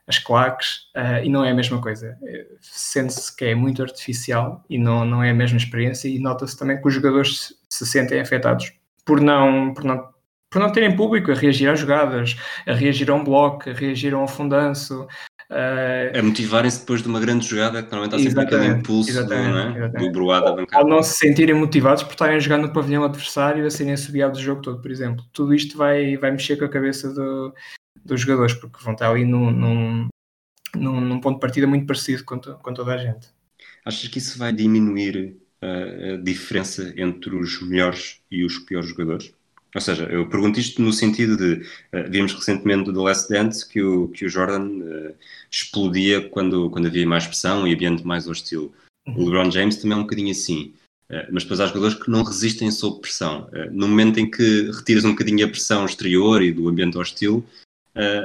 as 0.07 0.19
claques, 0.19 0.91
uh, 0.95 1.25
e 1.25 1.31
não 1.31 1.43
é 1.43 1.53
a 1.53 1.55
mesma 1.55 1.81
coisa. 1.81 2.19
Sente-se 2.61 3.35
que 3.35 3.47
é 3.47 3.55
muito 3.55 3.81
artificial 3.81 4.63
e 4.69 4.77
não, 4.77 5.07
não 5.07 5.25
é 5.25 5.31
a 5.31 5.35
mesma 5.35 5.57
experiência, 5.57 6.07
e 6.07 6.19
nota-se 6.19 6.59
também 6.59 6.79
que 6.79 6.87
os 6.87 6.93
jogadores 6.93 7.39
se, 7.39 7.55
se 7.71 7.87
sentem 7.87 8.21
afetados 8.21 8.75
por 9.07 9.23
não, 9.23 9.73
por 9.73 9.83
não 9.83 10.15
por 10.51 10.61
não 10.61 10.71
terem 10.71 10.95
público 10.95 11.31
a 11.31 11.35
reagir 11.35 11.69
às 11.69 11.81
jogadas, 11.81 12.37
a 12.67 12.73
reagir 12.73 13.11
a 13.11 13.15
um 13.15 13.25
bloco, 13.25 13.69
a 13.69 13.73
reagir 13.73 14.15
a 14.15 14.19
um 14.19 14.25
afundanço. 14.25 15.07
Uh... 15.51 16.19
A 16.19 16.23
motivarem-se 16.23 16.81
depois 16.81 17.03
de 17.03 17.09
uma 17.09 17.21
grande 17.21 17.47
jogada, 17.47 17.83
que 17.83 17.91
normalmente 17.91 18.21
há 18.21 18.31
sempre 18.31 18.45
aquele 18.45 18.67
impulso 18.67 19.27
do, 19.27 19.33
é? 19.33 19.89
do 19.89 20.11
broado 20.11 20.47
da 20.47 20.53
bancada. 20.53 20.85
Ou 20.85 20.91
não 20.91 21.03
se 21.03 21.17
sentirem 21.17 21.55
motivados 21.55 22.03
por 22.03 22.13
estarem 22.13 22.37
a 22.37 22.41
jogar 22.41 22.59
no 22.59 22.73
pavilhão 22.73 23.05
adversário 23.05 23.67
a 23.67 23.71
serem 23.71 23.93
assobiados 23.93 24.41
o 24.41 24.43
jogo 24.43 24.63
todo, 24.63 24.81
por 24.81 24.91
exemplo. 24.91 25.25
Tudo 25.33 25.55
isto 25.55 25.77
vai, 25.77 26.17
vai 26.17 26.31
mexer 26.31 26.57
com 26.57 26.65
a 26.65 26.69
cabeça 26.69 27.13
do, 27.13 27.55
dos 28.05 28.21
jogadores, 28.21 28.55
porque 28.55 28.83
vão 28.83 28.95
estar 28.95 29.11
ali 29.11 29.25
num, 29.25 29.51
num, 29.51 30.09
num, 30.75 31.01
num 31.01 31.21
ponto 31.21 31.35
de 31.35 31.41
partida 31.41 31.67
muito 31.67 31.87
parecido 31.87 32.25
com, 32.25 32.39
to, 32.39 32.59
com 32.63 32.75
toda 32.75 32.95
a 32.95 32.99
gente. 32.99 33.29
Achas 33.85 34.09
que 34.09 34.19
isso 34.19 34.39
vai 34.39 34.53
diminuir 34.53 35.37
a, 35.61 36.15
a 36.15 36.17
diferença 36.17 36.93
entre 36.97 37.37
os 37.37 37.63
melhores 37.63 38.21
e 38.31 38.45
os 38.45 38.59
piores 38.59 38.89
jogadores? 38.89 39.33
Ou 39.77 39.81
seja, 39.83 40.05
eu 40.05 40.27
pergunto 40.27 40.59
isto 40.59 40.81
no 40.81 40.91
sentido 40.91 41.37
de 41.37 41.63
uh, 41.93 42.11
vimos 42.11 42.33
recentemente 42.33 42.85
do 42.85 42.95
The 42.95 42.99
Last 42.99 43.29
Dance 43.29 43.69
que 43.69 43.83
o, 43.83 44.09
que 44.09 44.25
o 44.25 44.29
Jordan 44.29 44.69
uh, 44.69 45.15
explodia 45.51 46.31
quando, 46.31 46.71
quando 46.71 46.87
havia 46.87 47.07
mais 47.07 47.27
pressão 47.27 47.69
e 47.69 47.75
ambiente 47.75 48.03
mais 48.03 48.27
hostil. 48.27 48.73
O 49.07 49.11
uhum. 49.11 49.25
LeBron 49.27 49.51
James 49.51 49.77
também 49.77 49.99
é 49.99 50.01
um 50.01 50.05
bocadinho 50.05 50.31
assim. 50.31 50.73
Uh, 51.11 51.29
mas 51.31 51.43
depois 51.43 51.61
há 51.61 51.67
jogadores 51.67 51.95
que 51.95 52.11
não 52.11 52.25
resistem 52.25 52.71
sob 52.71 53.03
pressão. 53.03 53.51
no 53.71 53.87
momento 53.87 54.19
em 54.19 54.31
que 54.31 54.71
retiras 54.71 55.05
um 55.05 55.11
bocadinho 55.11 55.45
a 55.45 55.49
pressão 55.49 55.85
exterior 55.85 56.43
e 56.43 56.51
do 56.51 56.71
ambiente 56.71 56.97
hostil, 56.97 57.45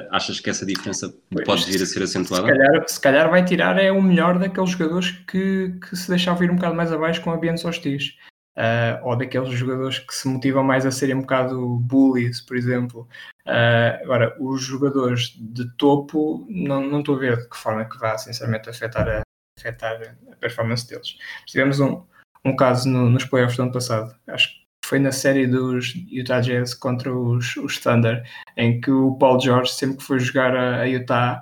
achas 0.10 0.40
que 0.40 0.50
essa 0.50 0.66
diferença 0.66 1.14
pois, 1.30 1.46
pode 1.46 1.66
vir 1.66 1.82
a 1.82 1.86
ser 1.86 2.04
acentuada? 2.04 2.48
Se 2.48 2.52
calhar, 2.54 2.88
se 2.88 3.00
calhar 3.02 3.30
vai 3.30 3.44
tirar 3.44 3.78
é 3.78 3.92
o 3.92 4.02
melhor 4.02 4.40
daqueles 4.40 4.70
jogadores 4.70 5.12
que, 5.28 5.74
que 5.82 5.96
se 5.98 6.10
deixavam 6.10 6.44
ir 6.44 6.52
um 6.52 6.56
bocado 6.56 6.76
mais 6.76 6.92
abaixo 6.94 7.22
com 7.22 7.32
ambientes 7.32 7.64
hostis 7.66 8.16
uh, 8.58 9.06
ou 9.06 9.16
daqueles 9.16 9.52
jogadores 9.54 10.00
que 10.00 10.14
se 10.14 10.28
motivam 10.28 10.64
mais 10.64 10.86
a 10.86 10.92
serem 10.92 11.16
um 11.16 11.22
bocado 11.22 11.78
bullies, 11.80 12.42
por 12.42 12.58
exemplo. 12.58 13.08
Uh, 13.46 14.04
agora, 14.04 14.36
os 14.40 14.62
jogadores 14.62 15.36
de 15.38 15.70
topo, 15.78 16.46
não, 16.50 16.82
não 16.82 17.00
estou 17.00 17.16
a 17.16 17.20
ver 17.20 17.38
de 17.38 17.50
que 17.50 17.58
forma 17.58 17.86
que 17.86 17.98
vai, 17.98 18.18
sinceramente, 18.18 18.70
afetar 18.70 19.08
a, 19.08 19.22
afetar 19.60 20.16
a 20.32 20.36
performance 20.36 20.88
deles. 20.88 21.18
Tivemos 21.46 21.80
um, 21.80 22.04
um 22.46 22.56
caso 22.56 22.88
no, 22.90 23.10
nos 23.10 23.26
playoffs 23.26 23.58
do 23.58 23.64
ano 23.64 23.72
passado, 23.72 24.16
acho 24.28 24.50
que 24.50 24.62
foi 24.86 25.00
na 25.00 25.12
série 25.12 25.48
dos 25.48 25.94
Utah 26.10 26.42
Jazz 26.42 26.74
contra 26.74 27.14
os, 27.14 27.56
os 27.58 27.80
Thunder, 27.80 28.24
em 28.58 28.82
que 28.82 28.92
o 28.92 29.16
Paul 29.16 29.40
George, 29.40 29.72
sempre 29.72 29.98
que 29.98 30.04
foi 30.04 30.20
jogar 30.20 30.56
a, 30.56 30.82
a 30.82 30.84
Utah, 30.86 31.42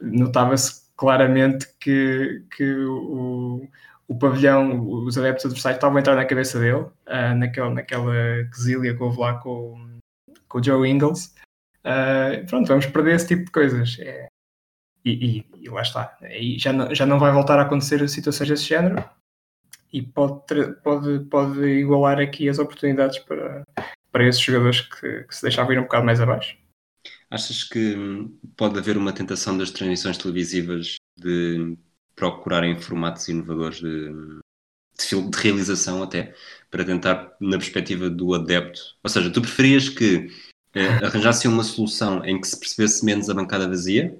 notava-se 0.00 0.84
claramente 0.96 1.68
que, 1.80 2.44
que 2.56 2.64
o, 2.84 3.68
o 4.06 4.18
pavilhão, 4.18 4.88
os 4.88 5.16
adeptos 5.16 5.46
adversários 5.46 5.76
estavam 5.76 5.96
a 5.96 6.00
entrar 6.00 6.14
na 6.14 6.24
cabeça 6.24 6.58
dele, 6.58 6.82
uh, 6.82 7.34
naquela, 7.36 7.70
naquela 7.70 8.14
quesilha 8.52 8.94
que 8.94 9.02
houve 9.02 9.18
lá 9.18 9.38
com, 9.38 9.98
com 10.48 10.58
o 10.58 10.62
Joe 10.62 10.88
Ingles. 10.88 11.34
Uh, 11.84 12.46
pronto, 12.46 12.68
vamos 12.68 12.86
perder 12.86 13.14
esse 13.14 13.28
tipo 13.28 13.44
de 13.44 13.50
coisas. 13.50 13.96
É, 14.00 14.28
e, 15.04 15.12
e, 15.12 15.46
e, 15.64 15.68
lá 15.68 15.82
está. 15.82 16.16
E 16.22 16.58
já 16.58 16.72
não, 16.72 16.94
já 16.94 17.06
não 17.06 17.18
vai 17.18 17.32
voltar 17.32 17.58
a 17.58 17.62
acontecer 17.62 18.06
situações 18.08 18.48
desse 18.48 18.64
género 18.64 19.04
e 19.92 20.02
pode, 20.02 20.72
pode, 20.82 21.20
pode 21.26 21.60
igualar 21.62 22.18
aqui 22.18 22.48
as 22.48 22.58
oportunidades 22.58 23.18
para, 23.20 23.62
para 24.10 24.26
esses 24.26 24.40
jogadores 24.40 24.80
que, 24.80 25.24
que 25.24 25.36
se 25.36 25.42
deixavam 25.42 25.72
ir 25.72 25.78
um 25.78 25.82
bocado 25.82 26.06
mais 26.06 26.20
abaixo. 26.20 26.56
Achas 27.30 27.64
que 27.64 27.96
pode 28.56 28.78
haver 28.78 28.96
uma 28.96 29.12
tentação 29.12 29.56
das 29.58 29.70
transmissões 29.70 30.18
televisivas 30.18 30.96
de 31.16 31.76
procurarem 32.14 32.78
formatos 32.78 33.28
inovadores 33.28 33.78
de, 33.78 34.08
de, 34.98 35.30
de, 35.30 35.38
realização 35.38 36.02
até, 36.02 36.34
para 36.70 36.84
tentar 36.84 37.36
na 37.40 37.58
perspectiva 37.58 38.08
do 38.08 38.34
adepto. 38.34 38.80
Ou 39.02 39.10
seja, 39.10 39.30
tu 39.30 39.40
preferias 39.40 39.88
que 39.88 40.28
eh, 40.74 40.86
arranjassem 41.04 41.50
uma 41.50 41.64
solução 41.64 42.24
em 42.24 42.40
que 42.40 42.46
se 42.46 42.58
percebesse 42.58 43.04
menos 43.04 43.28
a 43.28 43.34
bancada 43.34 43.68
vazia? 43.68 44.18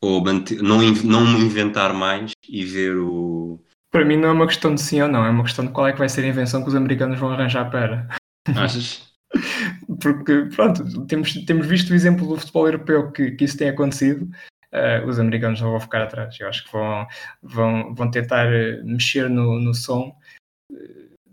Ou 0.00 0.22
não, 0.24 0.80
não 1.04 1.38
inventar 1.38 1.92
mais 1.92 2.32
e 2.48 2.64
ver 2.64 2.96
o... 2.96 3.62
Para 3.90 4.04
mim 4.04 4.16
não 4.16 4.28
é 4.28 4.32
uma 4.32 4.46
questão 4.46 4.74
de 4.74 4.80
sim 4.80 5.02
ou 5.02 5.08
não, 5.08 5.24
é 5.24 5.30
uma 5.30 5.42
questão 5.42 5.66
de 5.66 5.72
qual 5.72 5.86
é 5.86 5.92
que 5.92 5.98
vai 5.98 6.08
ser 6.08 6.24
a 6.24 6.28
invenção 6.28 6.62
que 6.62 6.68
os 6.68 6.74
americanos 6.74 7.18
vão 7.18 7.30
arranjar 7.30 7.70
para. 7.70 8.08
Achas? 8.56 9.10
Porque, 10.00 10.48
pronto, 10.54 11.06
temos, 11.06 11.32
temos 11.44 11.66
visto 11.66 11.90
o 11.90 11.94
exemplo 11.94 12.26
do 12.26 12.38
futebol 12.38 12.66
europeu 12.66 13.10
que, 13.12 13.32
que 13.32 13.44
isso 13.44 13.58
tem 13.58 13.68
acontecido 13.68 14.28
uh, 14.72 15.06
os 15.06 15.18
americanos 15.18 15.60
não 15.60 15.70
vão 15.70 15.80
ficar 15.80 16.02
atrás. 16.02 16.38
Eu 16.38 16.48
acho 16.48 16.64
que 16.64 16.72
vão, 16.72 17.06
vão, 17.42 17.94
vão 17.94 18.10
tentar 18.10 18.46
eh, 18.52 18.82
mexer 18.82 19.28
no, 19.28 19.58
no 19.60 19.74
som. 19.74 20.16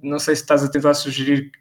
Não 0.02 0.20
sei 0.20 0.36
se 0.36 0.42
estás 0.42 0.64
a 0.64 0.70
tentar 0.72 0.94
sugerir 0.94 1.52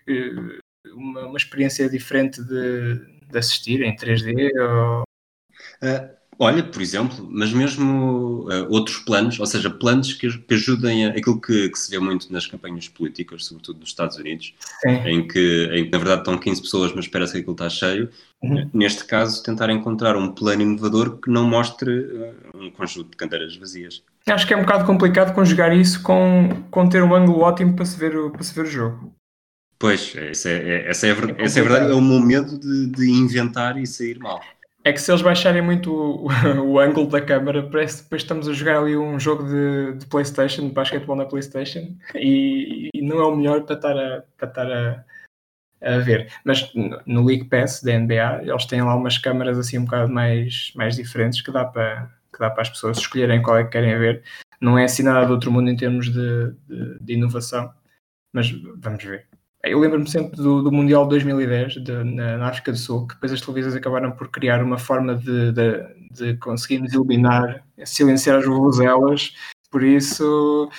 uma, 0.94 1.26
uma, 1.26 1.36
experiência 1.36 1.88
diferente 1.88 2.42
de, 2.42 2.98
de, 3.28 3.38
assistir 3.38 3.82
em 3.82 3.94
3D 3.96 4.50
ou... 4.58 5.02
Uh, 5.82 6.15
Olha, 6.38 6.62
por 6.62 6.83
exemplo, 6.83 7.27
mas 7.31 7.51
mesmo 7.51 8.46
uh, 8.51 8.70
outros 8.70 8.99
planos, 8.99 9.40
ou 9.40 9.46
seja, 9.46 9.70
planos 9.70 10.12
que, 10.12 10.29
que 10.38 10.55
ajudem 10.55 11.07
a, 11.07 11.11
aquilo 11.11 11.40
que, 11.40 11.70
que, 11.70 11.79
se 11.79 11.90
vê 11.90 11.99
muito 11.99 12.31
nas 12.31 12.46
campanhas 12.46 12.88
políticas, 12.88 13.46
sobretudo 13.46 13.81
nos 13.81 13.88
Estados 13.88 14.18
Unidos, 14.18 14.55
em 14.85 15.27
que, 15.27 15.70
em 15.72 15.85
que, 15.85 15.90
na 15.90 15.99
verdade 15.99 16.20
estão 16.20 16.37
15 16.37 16.61
pessoas, 16.61 16.92
mas 16.94 17.07
espera-se 17.07 17.33
que 17.33 17.38
aquilo 17.38 17.53
está 17.53 17.70
cheio. 17.70 18.11
Uhum. 18.42 18.68
Neste 18.75 19.05
caso, 19.07 19.42
tentar 19.42 19.70
encontrar 19.70 20.14
um 20.14 20.31
plano 20.31 20.61
inovador 20.61 21.18
que 21.18 21.31
não 21.31 21.49
mostre 21.49 21.90
uh, 21.90 22.35
um 22.55 22.70
conjunto 22.70 23.11
de 23.11 23.16
cadeiras 23.16 23.57
vazias. 23.57 24.03
Acho 24.29 24.46
que 24.46 24.53
é 24.53 24.57
um 24.59 24.62
bocado 24.62 24.85
complicado 24.85 25.35
conjugar 25.35 25.75
isso 25.75 26.03
com, 26.03 26.51
com 26.70 26.87
ter 26.87 27.03
um 27.03 27.14
ângulo 27.14 27.40
ótimo 27.40 27.75
para 27.75 27.87
se 27.87 27.99
ver 27.99 28.14
o, 28.14 28.31
para 28.31 28.42
se 28.42 28.55
ver 28.55 28.66
o 28.66 28.70
jogo. 28.70 29.14
Pois, 29.79 30.14
essa 30.16 30.51
é, 30.51 30.53
é, 30.53 30.90
essa 30.90 31.07
é, 31.07 31.11
é, 31.11 31.44
essa 31.44 31.59
é 31.59 31.62
a 31.62 31.64
verdade, 31.64 31.92
é 31.92 31.94
o 31.94 32.01
meu 32.01 32.20
medo 32.20 32.59
de, 32.59 32.87
de 32.87 33.11
inventar 33.11 33.79
e 33.79 33.87
sair 33.87 34.18
mal 34.18 34.40
é 34.87 34.92
que 34.92 35.01
se 35.01 35.11
eles 35.11 35.20
baixarem 35.20 35.61
muito 35.61 35.92
o, 35.92 36.29
o 36.62 36.79
ângulo 36.79 37.09
da 37.09 37.20
câmera, 37.20 37.68
parece 37.68 37.96
que 37.96 38.03
depois 38.05 38.22
estamos 38.22 38.49
a 38.49 38.53
jogar 38.53 38.79
ali 38.79 38.96
um 38.96 39.18
jogo 39.18 39.42
de, 39.42 39.94
de 39.99 40.07
Playstation, 40.07 40.68
de 40.68 40.72
basquetebol 40.72 41.16
na 41.16 41.25
Playstation, 41.25 41.96
e, 42.14 42.88
e, 42.94 43.03
não 43.03 43.18
é 43.18 43.25
o 43.25 43.35
melhor 43.35 43.62
para 43.62 43.75
estar 43.75 43.99
a, 43.99 44.22
para 44.37 44.49
estar 44.49 44.70
a, 44.70 45.05
a 45.83 45.99
ver. 45.99 46.33
Mas 46.44 46.72
no 47.05 47.25
League 47.25 47.46
Pass 47.46 47.83
da 47.83 47.99
NBA, 47.99 48.42
eles 48.44 48.64
têm 48.66 48.81
lá 48.81 48.94
umas 48.94 49.18
câmaras 49.18 49.59
assim 49.59 49.77
um 49.77 49.87
bocado 49.87 50.12
mais, 50.12 50.72
mais 50.77 50.94
diferentes 50.94 51.42
que 51.42 51.51
dá 51.51 51.64
para 51.64 52.14
que 52.33 52.38
dá 52.38 52.51
para 52.51 52.62
as 52.62 52.68
pessoas 52.70 52.99
escolherem 52.99 53.42
qual 53.42 53.57
é 53.59 53.64
que 53.64 53.70
querem 53.70 53.99
ver. 53.99 54.22
Não 54.61 54.79
é 54.79 54.85
assim 54.85 55.03
nada 55.03 55.27
do 55.27 55.33
outro 55.33 55.51
mundo 55.51 55.68
em 55.68 55.77
termos 55.77 56.12
de, 56.12 56.53
de, 56.68 56.99
de 57.01 57.14
inovação, 57.14 57.72
mas 58.33 58.51
vamos 58.77 59.03
ver. 59.03 59.27
Eu 59.68 59.81
lembro-me 59.81 60.09
sempre 60.09 60.37
do, 60.37 60.62
do, 60.62 60.72
Mundial 60.72 61.05
de 61.05 61.11
2010 61.11 61.74
de, 61.85 61.92
na, 62.05 62.38
na, 62.38 62.48
África 62.48 62.72
do 62.72 62.79
Sul, 62.79 63.07
que 63.07 63.14
depois 63.14 63.33
as 63.33 63.40
televisões 63.40 63.74
acabaram 63.74 64.12
por 64.12 64.29
criar 64.29 64.62
uma 64.62 64.79
forma 64.79 65.14
de, 65.14 65.52
de, 65.52 65.85
de 66.11 66.37
conseguirmos 66.38 66.92
eliminar, 66.92 67.64
silenciar 67.85 68.38
as 68.38 68.46
vozelas 68.46 69.33
por 69.70 69.83
isso, 69.83 70.70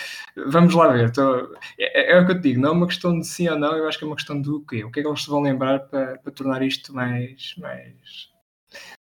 vamos 0.48 0.74
lá 0.74 0.88
ver. 0.88 1.12
Tô, 1.12 1.56
é, 1.78 2.14
é, 2.14 2.20
o 2.20 2.26
que 2.26 2.32
eu 2.32 2.36
te 2.38 2.42
digo, 2.42 2.62
não 2.62 2.70
é 2.70 2.72
uma 2.72 2.88
questão 2.88 3.20
de 3.20 3.28
sim 3.28 3.48
ou 3.48 3.58
não, 3.58 3.76
eu 3.76 3.88
acho 3.88 3.98
que 3.98 4.04
é 4.04 4.08
uma 4.08 4.16
questão 4.16 4.42
do 4.42 4.66
quê? 4.66 4.84
O 4.84 4.92
que 4.92 5.00
é 5.00 5.04
que 5.04 5.10
eles 5.10 5.24
se 5.24 5.30
vão 5.30 5.42
lembrar 5.42 5.80
para, 5.82 6.18
para 6.18 6.32
tornar 6.32 6.62
isto 6.62 6.94
mais, 6.94 7.54
mais, 7.58 8.30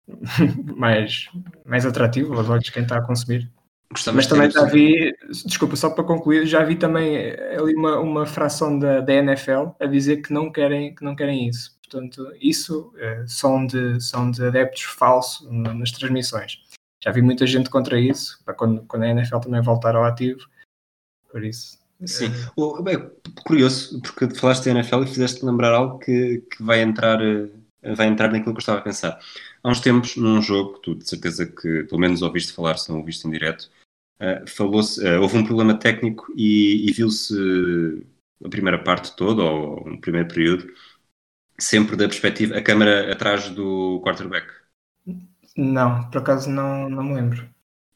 mais, 0.76 1.30
mais 1.64 1.86
atrativo 1.86 2.34
aos 2.34 2.48
olhos 2.48 2.64
de 2.64 2.72
quem 2.72 2.82
está 2.82 2.96
a 2.98 3.06
consumir? 3.06 3.50
Mas 3.90 4.26
também 4.26 4.50
já 4.50 4.64
vi, 4.64 5.16
desculpa, 5.46 5.74
só 5.74 5.88
para 5.88 6.04
concluir, 6.04 6.46
já 6.46 6.62
vi 6.62 6.76
também 6.76 7.32
ali 7.58 7.74
uma, 7.74 7.98
uma 7.98 8.26
fração 8.26 8.78
da, 8.78 9.00
da 9.00 9.14
NFL 9.14 9.68
a 9.80 9.86
dizer 9.86 10.18
que 10.18 10.32
não 10.32 10.52
querem, 10.52 10.94
que 10.94 11.02
não 11.02 11.16
querem 11.16 11.48
isso. 11.48 11.78
Portanto, 11.82 12.30
isso 12.38 12.92
é, 12.98 13.24
são, 13.26 13.66
de, 13.66 13.98
são 13.98 14.30
de 14.30 14.44
adeptos 14.44 14.82
falsos 14.82 15.48
nas 15.50 15.90
transmissões 15.90 16.60
já 17.02 17.12
vi 17.12 17.22
muita 17.22 17.46
gente 17.46 17.70
contra 17.70 17.98
isso, 17.98 18.40
para 18.44 18.54
quando, 18.54 18.82
quando 18.82 19.04
a 19.04 19.08
NFL 19.08 19.38
também 19.38 19.62
voltar 19.62 19.94
ao 19.94 20.04
ativo, 20.04 20.40
por 21.30 21.44
isso. 21.44 21.78
Sim, 22.04 22.26
é... 22.26 22.82
bem, 22.82 23.10
curioso, 23.44 24.00
porque 24.00 24.32
falaste 24.34 24.66
da 24.66 24.70
NFL 24.72 25.02
e 25.02 25.06
fizeste 25.06 25.44
lembrar 25.44 25.74
algo 25.74 25.98
que, 25.98 26.44
que 26.50 26.62
vai 26.62 26.80
entrar 26.80 27.20
eh, 27.20 27.48
vai 27.94 28.06
entrar 28.06 28.30
naquilo 28.30 28.52
que 28.52 28.58
eu 28.58 28.60
estava 28.60 28.78
a 28.78 28.82
pensar. 28.82 29.18
Há 29.62 29.68
uns 29.68 29.80
tempos, 29.80 30.16
num 30.16 30.40
jogo, 30.40 30.78
tu 30.78 30.94
de 30.94 31.08
certeza 31.08 31.46
que 31.46 31.84
pelo 31.84 32.00
menos 32.00 32.22
ouviste 32.22 32.52
falar, 32.52 32.76
se 32.76 32.90
não 32.90 32.98
ouviste 32.98 33.26
em 33.26 33.30
direto, 33.30 33.70
falou-se, 34.46 35.00
uh, 35.04 35.20
houve 35.20 35.36
um 35.36 35.44
problema 35.44 35.78
técnico 35.78 36.32
e, 36.36 36.88
e 36.88 36.92
viu-se 36.92 37.34
a 38.44 38.48
primeira 38.48 38.78
parte 38.78 39.14
toda, 39.16 39.42
ou 39.42 39.88
um 39.88 40.00
primeiro 40.00 40.28
período, 40.28 40.72
sempre 41.58 41.96
da 41.96 42.08
perspectiva, 42.08 42.56
a 42.56 42.62
câmera 42.62 43.12
atrás 43.12 43.50
do 43.50 44.00
quarterback. 44.04 44.48
Não, 45.56 46.08
por 46.10 46.18
acaso 46.18 46.48
não, 46.48 46.88
não 46.88 47.02
me 47.02 47.14
lembro. 47.14 47.48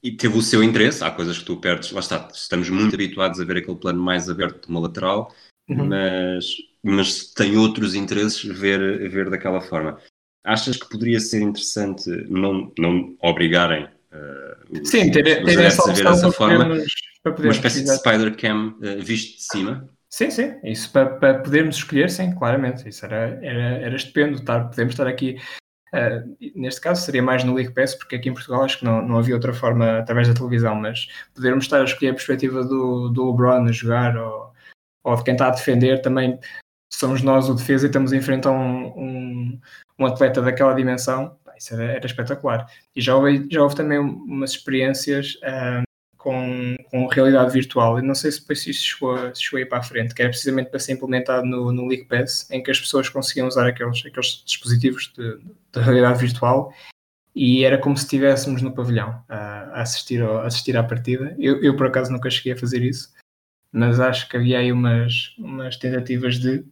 E 0.02 0.10
teve 0.10 0.36
o 0.36 0.42
seu 0.42 0.64
interesse, 0.64 1.04
há 1.04 1.10
coisas 1.12 1.38
que 1.38 1.44
tu 1.44 1.56
perdes, 1.58 1.92
lá 1.92 2.00
está, 2.00 2.28
estamos 2.32 2.68
muito 2.68 2.94
habituados 2.94 3.38
a 3.38 3.44
ver 3.44 3.58
aquele 3.58 3.76
plano 3.76 4.02
mais 4.02 4.28
aberto 4.28 4.66
de 4.66 4.68
uma 4.68 4.80
lateral, 4.80 5.32
uhum. 5.68 5.86
mas, 5.86 6.56
mas 6.82 7.32
tem 7.32 7.56
outros 7.56 7.94
interesses 7.94 8.42
ver, 8.42 9.08
ver 9.08 9.30
daquela 9.30 9.60
forma. 9.60 10.00
Achas 10.44 10.76
que 10.76 10.88
poderia 10.88 11.20
ser 11.20 11.40
interessante 11.40 12.10
não, 12.28 12.72
não 12.76 13.16
obrigarem 13.22 13.88
uh, 14.12 14.86
Sim, 14.86 15.10
ter, 15.10 15.22
ter 15.22 15.60
essa 15.60 15.92
ver 15.92 16.04
dessa 16.04 16.32
forma, 16.32 16.64
uma 16.64 17.50
espécie 17.50 17.84
de 17.84 17.96
Spider-Cam 17.96 18.74
uh, 18.78 19.02
visto 19.02 19.36
de 19.36 19.42
cima? 19.44 19.88
Sim, 20.08 20.30
sim, 20.30 20.54
isso 20.64 20.90
para, 20.92 21.06
para 21.06 21.38
podermos 21.38 21.76
escolher, 21.76 22.10
sim, 22.10 22.34
claramente, 22.34 22.88
isso 22.88 23.04
era, 23.06 23.38
era, 23.42 23.78
era 23.78 23.96
estupendo, 23.96 24.36
estar, 24.36 24.68
podemos 24.68 24.92
estar 24.92 25.06
aqui 25.06 25.38
Uh, 25.94 26.36
neste 26.56 26.80
caso 26.80 27.04
seria 27.04 27.22
mais 27.22 27.44
no 27.44 27.52
League 27.52 27.74
Pass, 27.74 27.94
porque 27.94 28.16
aqui 28.16 28.30
em 28.30 28.32
Portugal 28.32 28.64
acho 28.64 28.78
que 28.78 28.84
não, 28.84 29.06
não 29.06 29.18
havia 29.18 29.34
outra 29.34 29.52
forma 29.52 29.98
através 29.98 30.26
da 30.26 30.32
televisão, 30.32 30.74
mas 30.74 31.06
podermos 31.34 31.64
estar 31.64 31.82
a 31.82 31.84
escolher 31.84 32.10
a 32.10 32.14
perspectiva 32.14 32.64
do, 32.64 33.10
do 33.10 33.30
LeBron 33.30 33.66
a 33.66 33.72
jogar 33.72 34.16
ou, 34.16 34.54
ou 35.04 35.16
de 35.16 35.22
quem 35.22 35.34
está 35.34 35.48
a 35.48 35.50
defender, 35.50 36.00
também 36.00 36.40
somos 36.90 37.20
nós 37.20 37.48
o 37.50 37.54
defesa 37.54 37.86
e 37.86 37.88
estamos 37.88 38.10
a 38.10 38.16
enfrentar 38.16 38.52
um, 38.52 38.86
um, 38.96 39.60
um 39.98 40.06
atleta 40.06 40.40
daquela 40.40 40.72
dimensão, 40.72 41.36
isso 41.62 41.74
era, 41.74 41.84
era, 41.84 42.06
espetacular. 42.06 42.66
E 42.94 43.00
já 43.00 43.16
houve, 43.16 43.46
já 43.50 43.62
houve 43.62 43.76
também 43.76 43.98
umas 43.98 44.52
experiências 44.52 45.38
com, 46.16 46.76
com 46.90 47.06
realidade 47.06 47.52
virtual. 47.52 47.98
Eu 47.98 48.04
não 48.04 48.14
sei 48.14 48.30
se 48.30 48.40
depois 48.40 48.66
isso 48.66 48.84
chegou, 48.84 49.14
a, 49.14 49.34
chegou 49.34 49.58
a 49.58 49.60
ir 49.62 49.66
para 49.66 49.78
a 49.78 49.82
frente, 49.82 50.14
que 50.14 50.22
era 50.22 50.30
precisamente 50.30 50.70
para 50.70 50.78
ser 50.78 50.92
implementado 50.92 51.44
no, 51.46 51.72
no 51.72 51.86
League 51.86 52.04
Pass, 52.04 52.48
em 52.50 52.62
que 52.62 52.70
as 52.70 52.80
pessoas 52.80 53.08
conseguiam 53.08 53.48
usar 53.48 53.66
aqueles, 53.66 54.04
aqueles 54.04 54.42
dispositivos 54.44 55.12
de, 55.16 55.38
de 55.38 55.80
realidade 55.80 56.20
virtual 56.20 56.72
e 57.34 57.64
era 57.64 57.78
como 57.78 57.96
se 57.96 58.04
estivéssemos 58.04 58.60
no 58.62 58.74
pavilhão 58.74 59.22
a, 59.28 59.80
assistir, 59.80 60.22
ao, 60.22 60.42
assistir 60.42 60.76
à 60.76 60.82
partida. 60.82 61.34
Eu, 61.38 61.62
eu, 61.62 61.76
por 61.76 61.86
acaso, 61.86 62.12
nunca 62.12 62.30
cheguei 62.30 62.52
a 62.52 62.58
fazer 62.58 62.82
isso, 62.82 63.10
mas 63.72 63.98
acho 63.98 64.28
que 64.28 64.36
havia 64.36 64.58
aí 64.58 64.70
umas, 64.70 65.34
umas 65.38 65.76
tentativas 65.76 66.38
de. 66.38 66.64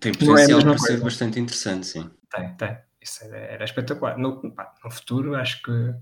Tem 0.00 0.12
é 0.12 0.16
potencial 0.16 0.60
é 0.60 0.64
para 0.64 0.78
ser 0.78 1.00
bastante 1.00 1.38
interessante, 1.38 1.86
sim. 1.86 2.10
Tem, 2.30 2.54
tem. 2.54 2.76
Isso 3.02 3.24
era, 3.24 3.36
era 3.36 3.64
espetacular. 3.64 4.18
No, 4.18 4.50
pá, 4.52 4.74
no 4.84 4.90
futuro, 4.90 5.34
acho 5.34 5.62
que, 5.62 5.94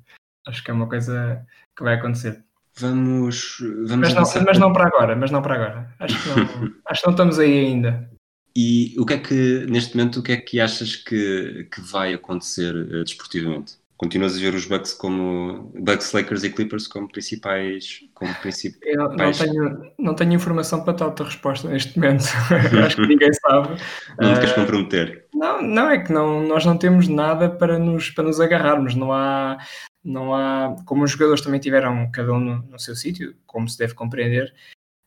acho 0.46 0.64
que 0.64 0.70
é 0.70 0.74
uma 0.74 0.88
coisa 0.88 1.46
que 1.76 1.84
vai 1.84 1.94
acontecer. 1.94 2.44
Vamos. 2.78 3.58
vamos 3.86 4.12
mas, 4.12 4.14
não, 4.14 4.44
mas 4.44 4.58
não 4.58 4.72
para 4.72 4.86
agora, 4.86 5.16
mas 5.16 5.30
não 5.30 5.42
para 5.42 5.54
agora. 5.54 5.94
Acho 5.98 6.22
que 6.22 6.28
não, 6.28 6.74
acho 6.86 7.00
que 7.00 7.06
não 7.06 7.12
estamos 7.12 7.38
aí 7.38 7.66
ainda. 7.66 8.10
E 8.56 8.94
o 8.98 9.06
que 9.06 9.14
é 9.14 9.18
que, 9.18 9.66
neste 9.68 9.96
momento, 9.96 10.20
o 10.20 10.22
que 10.22 10.32
é 10.32 10.36
que 10.36 10.60
achas 10.60 10.96
que, 10.96 11.68
que 11.72 11.80
vai 11.80 12.14
acontecer 12.14 12.74
uh, 12.74 13.04
desportivamente? 13.04 13.78
Continuas 13.96 14.36
a 14.36 14.40
ver 14.40 14.54
os 14.54 14.64
Bucks 14.64 14.94
como 14.94 15.72
Bucks, 15.74 16.12
Lakers 16.12 16.44
e 16.44 16.50
Clippers 16.50 16.86
como 16.86 17.08
principais, 17.08 18.00
como 18.14 18.32
principais. 18.36 18.80
Eu 18.94 19.08
não 19.08 19.32
tenho, 19.32 19.92
não 19.98 20.14
tenho 20.14 20.32
informação 20.34 20.84
para 20.84 20.94
tal 20.94 21.14
resposta 21.18 21.68
neste 21.68 21.98
momento. 21.98 22.24
Acho 22.84 22.96
que 22.96 23.06
ninguém 23.06 23.32
sabe. 23.32 23.80
Não 24.20 24.34
te 24.34 24.40
queres 24.40 24.52
uh, 24.52 24.54
comprometer? 24.54 25.26
Não, 25.38 25.62
não 25.62 25.88
é 25.88 26.02
que 26.02 26.12
não, 26.12 26.42
nós 26.42 26.64
não 26.64 26.76
temos 26.76 27.06
nada 27.06 27.48
para 27.48 27.78
nos, 27.78 28.10
para 28.10 28.24
nos 28.24 28.40
agarrarmos. 28.40 28.96
Não 28.96 29.12
há, 29.12 29.56
não 30.02 30.34
há, 30.34 30.74
como 30.84 31.04
os 31.04 31.12
jogadores 31.12 31.40
também 31.40 31.60
tiveram 31.60 32.10
cada 32.10 32.32
um 32.32 32.40
no, 32.40 32.62
no 32.62 32.78
seu 32.78 32.96
sítio, 32.96 33.36
como 33.46 33.68
se 33.68 33.78
deve 33.78 33.94
compreender, 33.94 34.52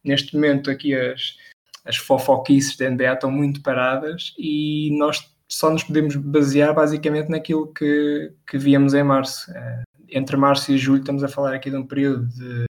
neste 0.01 0.33
momento 0.33 0.71
aqui 0.71 0.95
as, 0.95 1.35
as 1.83 1.97
fofoquices 1.97 2.77
da 2.77 2.89
NBA 2.89 3.13
estão 3.13 3.29
muito 3.29 3.61
paradas 3.61 4.33
e 4.37 4.97
nós 4.97 5.29
só 5.49 5.69
nos 5.69 5.83
podemos 5.83 6.15
basear 6.15 6.73
basicamente 6.73 7.27
naquilo 7.29 7.73
que, 7.73 8.33
que 8.47 8.57
víamos 8.57 8.93
em 8.93 9.03
março. 9.03 9.51
Eh, 9.51 9.83
entre 10.11 10.37
março 10.37 10.71
e 10.71 10.77
julho 10.77 11.01
estamos 11.01 11.25
a 11.25 11.27
falar 11.27 11.53
aqui 11.53 11.69
de 11.69 11.75
um 11.75 11.85
período 11.85 12.25
de 12.29 12.65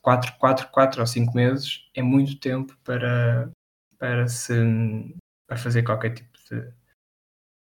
4, 0.00 0.32
4, 0.38 0.68
4 0.68 1.00
ou 1.02 1.06
5 1.06 1.34
meses, 1.36 1.90
é 1.94 2.02
muito 2.02 2.38
tempo 2.38 2.74
para, 2.84 3.50
para, 3.98 4.28
se, 4.28 4.54
para 5.46 5.58
fazer 5.58 5.82
qualquer 5.82 6.14
tipo 6.14 6.33
de 6.50 6.72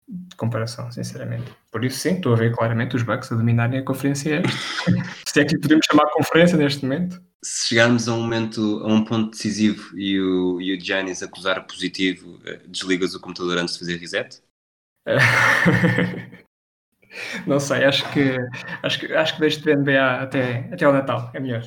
de 0.09 0.35
comparação, 0.35 0.91
sinceramente. 0.91 1.51
Por 1.71 1.85
isso, 1.85 1.99
sim, 1.99 2.15
estou 2.15 2.33
a 2.33 2.35
ver 2.35 2.51
claramente 2.55 2.95
os 2.95 3.03
Bucks 3.03 3.31
a 3.31 3.35
dominarem 3.35 3.79
a 3.79 3.83
conferência. 3.83 4.41
Se 5.27 5.39
é 5.39 5.45
que 5.45 5.57
podemos 5.59 5.85
chamar 5.85 6.05
de 6.05 6.13
conferência 6.13 6.57
neste 6.57 6.83
momento. 6.83 7.21
Se 7.43 7.67
chegarmos 7.69 8.09
a 8.09 8.13
um 8.13 8.21
momento, 8.21 8.81
a 8.83 8.87
um 8.87 9.05
ponto 9.05 9.29
decisivo 9.31 9.95
e 9.97 10.19
o, 10.19 10.59
e 10.59 10.75
o 10.75 10.81
Giannis 10.81 11.21
acusar 11.21 11.65
positivo, 11.65 12.39
eh, 12.45 12.59
desligas 12.67 13.13
o 13.13 13.19
computador 13.19 13.59
antes 13.59 13.75
de 13.75 13.79
fazer 13.79 13.97
reset? 13.97 14.41
Não 17.47 17.59
sei, 17.59 17.85
acho 17.85 18.11
que 18.11 18.37
acho 18.83 18.99
que, 18.99 19.13
acho 19.13 19.33
que 19.35 19.39
deixo 19.39 19.61
de 19.61 19.75
NBA 19.75 20.21
até, 20.21 20.69
até 20.71 20.85
ao 20.85 20.93
Natal, 20.93 21.31
é 21.33 21.39
melhor. 21.39 21.63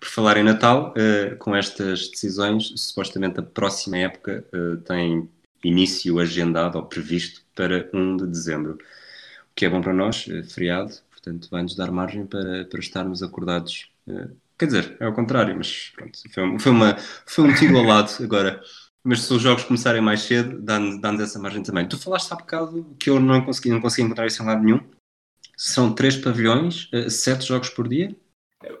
Por 0.00 0.08
falar 0.08 0.36
em 0.38 0.42
Natal, 0.42 0.94
uh, 0.96 1.36
com 1.36 1.54
estas 1.54 2.08
decisões, 2.10 2.72
supostamente 2.76 3.38
a 3.38 3.42
próxima 3.42 3.98
época 3.98 4.44
uh, 4.52 4.78
tem 4.78 5.28
início 5.64 6.18
agendado 6.18 6.78
ou 6.78 6.84
previsto 6.84 7.42
para 7.54 7.88
1 7.92 8.16
de 8.16 8.26
dezembro. 8.26 8.74
O 8.74 9.54
que 9.54 9.64
é 9.64 9.70
bom 9.70 9.80
para 9.80 9.92
nós, 9.92 10.26
é 10.28 10.42
feriado, 10.42 10.94
portanto 11.10 11.48
vai-nos 11.50 11.74
dar 11.74 11.90
margem 11.90 12.26
para, 12.26 12.64
para 12.64 12.80
estarmos 12.80 13.22
acordados. 13.22 13.90
Eh, 14.08 14.28
quer 14.58 14.66
dizer, 14.66 14.96
é 15.00 15.04
ao 15.04 15.12
contrário, 15.12 15.54
mas 15.56 15.92
pronto, 15.94 16.18
foi, 16.32 16.58
foi, 16.58 16.72
uma, 16.72 16.96
foi 17.26 17.44
um 17.44 17.54
tiro 17.54 17.76
ao 17.76 17.84
lado 17.84 18.10
agora. 18.22 18.62
Mas 19.02 19.22
se 19.22 19.32
os 19.32 19.40
jogos 19.40 19.64
começarem 19.64 20.02
mais 20.02 20.22
cedo, 20.22 20.60
dá-nos 20.60 21.00
dá 21.00 21.10
essa 21.22 21.38
margem 21.38 21.62
também. 21.62 21.88
Tu 21.88 21.98
falaste 21.98 22.30
há 22.32 22.36
bocado 22.36 22.94
que 22.98 23.08
eu 23.08 23.18
não 23.18 23.42
consegui, 23.42 23.70
não 23.70 23.80
consegui 23.80 24.02
encontrar 24.02 24.26
isso 24.26 24.42
em 24.42 24.46
lado 24.46 24.62
nenhum. 24.62 24.80
São 25.56 25.94
três 25.94 26.16
pavilhões, 26.16 26.88
eh, 26.92 27.08
sete 27.08 27.46
jogos 27.46 27.70
por 27.70 27.88
dia? 27.88 28.14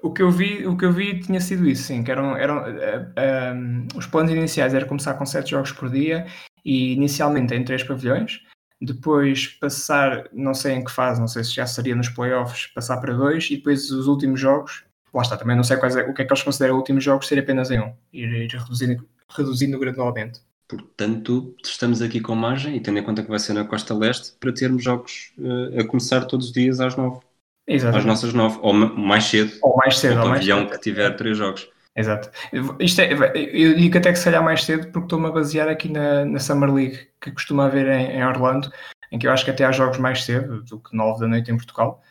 O 0.02 0.12
que 0.12 0.20
eu 0.22 0.30
vi, 0.30 0.66
o 0.66 0.76
que 0.76 0.84
eu 0.84 0.92
vi 0.92 1.20
tinha 1.20 1.40
sido 1.40 1.66
isso, 1.66 1.84
sim, 1.84 2.04
que 2.04 2.10
eram, 2.10 2.36
eram 2.36 2.58
uh, 2.58 3.54
um, 3.56 3.88
os 3.96 4.06
planos 4.06 4.30
iniciais 4.30 4.74
era 4.74 4.84
começar 4.84 5.14
com 5.14 5.24
sete 5.24 5.52
jogos 5.52 5.72
por 5.72 5.88
dia 5.88 6.26
e 6.64 6.92
inicialmente 6.92 7.54
em 7.54 7.64
três 7.64 7.82
pavilhões, 7.82 8.42
depois 8.80 9.46
passar, 9.46 10.24
não 10.32 10.54
sei 10.54 10.74
em 10.74 10.84
que 10.84 10.90
fase, 10.90 11.20
não 11.20 11.28
sei 11.28 11.44
se 11.44 11.54
já 11.54 11.66
seria 11.66 11.94
nos 11.94 12.08
playoffs, 12.08 12.66
passar 12.68 12.96
para 12.98 13.12
dois 13.12 13.50
e 13.50 13.56
depois 13.56 13.90
os 13.90 14.06
últimos 14.06 14.40
jogos, 14.40 14.84
lá 15.12 15.22
está, 15.22 15.36
também 15.36 15.56
não 15.56 15.64
sei 15.64 15.76
quais 15.76 15.96
é, 15.96 16.02
o 16.02 16.14
que 16.14 16.22
é 16.22 16.24
que 16.24 16.32
eles 16.32 16.42
consideram 16.42 16.76
últimos 16.76 17.04
jogos 17.04 17.26
ser 17.26 17.38
apenas 17.38 17.70
em 17.70 17.80
um, 17.80 17.92
ir, 18.12 18.28
ir 18.28 18.50
reduzindo, 18.50 19.06
reduzindo 19.28 19.78
gradualmente. 19.78 20.40
Portanto, 20.66 21.54
estamos 21.62 22.00
aqui 22.00 22.20
com 22.20 22.34
margem 22.34 22.76
e 22.76 22.80
tendo 22.80 22.98
em 22.98 23.02
conta 23.02 23.22
que 23.22 23.28
vai 23.28 23.40
ser 23.40 23.52
na 23.52 23.64
Costa 23.64 23.92
Leste 23.92 24.34
para 24.38 24.52
termos 24.52 24.84
jogos 24.84 25.32
uh, 25.36 25.80
a 25.80 25.84
começar 25.84 26.24
todos 26.24 26.46
os 26.46 26.52
dias 26.52 26.80
às 26.80 26.96
nove. 26.96 27.20
Exatamente. 27.66 28.00
Às 28.00 28.04
nossas 28.06 28.32
nove, 28.32 28.58
ou 28.62 28.72
mais 28.72 29.24
cedo. 29.24 29.52
Ou 29.62 29.76
mais 29.76 29.98
cedo. 29.98 30.20
Ou 30.20 30.28
pavilhão 30.28 30.66
que 30.66 30.78
tiver 30.78 31.10
três 31.16 31.36
jogos. 31.36 31.68
Exato. 32.00 32.30
Isto 32.78 33.00
é, 33.02 33.12
eu 33.12 33.76
digo 33.76 33.98
até 33.98 34.10
que 34.12 34.18
se 34.18 34.24
calhar 34.24 34.42
mais 34.42 34.64
cedo 34.64 34.88
porque 34.88 35.06
estou-me 35.06 35.26
a 35.26 35.30
basear 35.30 35.68
aqui 35.68 35.90
na, 35.90 36.24
na 36.24 36.38
Summer 36.38 36.72
League 36.72 37.08
que 37.20 37.30
costuma 37.30 37.66
haver 37.66 37.86
em, 37.86 38.16
em, 38.16 38.24
Orlando, 38.24 38.72
em 39.12 39.18
que 39.18 39.26
eu 39.26 39.32
acho 39.32 39.44
que 39.44 39.50
até 39.50 39.64
há 39.64 39.72
jogos 39.72 39.98
mais 39.98 40.24
cedo 40.24 40.62
do 40.62 40.80
que 40.80 40.96
9 40.96 41.20
da 41.20 41.28
noite 41.28 41.50
em 41.50 41.56
Portugal. 41.56 42.02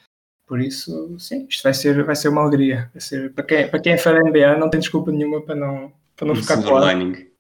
Por 0.45 0.61
isso, 0.61 1.17
sim, 1.19 1.47
isto 1.49 1.63
vai 1.63 1.73
ser, 1.73 2.03
vai 2.03 2.15
ser 2.15 2.29
uma 2.29 2.41
alegria. 2.41 2.89
Vai 2.93 3.01
ser, 3.01 3.33
para, 3.33 3.43
quem, 3.43 3.67
para 3.67 3.79
quem 3.79 3.93
é 3.93 3.97
fã 3.97 4.13
da 4.13 4.19
NBA, 4.19 4.57
não 4.57 4.69
tem 4.69 4.79
desculpa 4.79 5.11
nenhuma 5.11 5.41
para 5.41 5.55
não, 5.55 5.91
para 6.15 6.27
não 6.27 6.35
ficar 6.35 6.61
claro. 6.61 6.85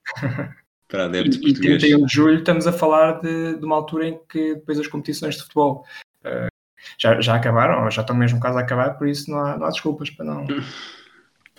para 0.87 1.05
adeptos 1.05 1.37
e, 1.37 1.41
portugueses. 1.41 1.83
E 1.83 1.87
31 1.87 2.05
de 2.05 2.13
julho 2.13 2.39
estamos 2.39 2.67
a 2.67 2.73
falar 2.73 3.21
de, 3.21 3.57
de 3.57 3.65
uma 3.65 3.75
altura 3.75 4.07
em 4.07 4.19
que 4.27 4.55
depois 4.55 4.79
as 4.79 4.87
competições 4.87 5.35
de 5.35 5.43
futebol 5.43 5.85
uh, 6.25 6.49
já, 6.97 7.21
já 7.21 7.35
acabaram, 7.35 7.83
ou 7.83 7.91
já 7.91 8.01
estão 8.01 8.15
mesmo 8.15 8.39
quase 8.39 8.57
a 8.57 8.61
acabar, 8.61 8.97
por 8.97 9.07
isso 9.07 9.29
não 9.29 9.39
há, 9.39 9.57
não 9.57 9.67
há 9.67 9.69
desculpas 9.69 10.09
para 10.09 10.25
não, 10.25 10.45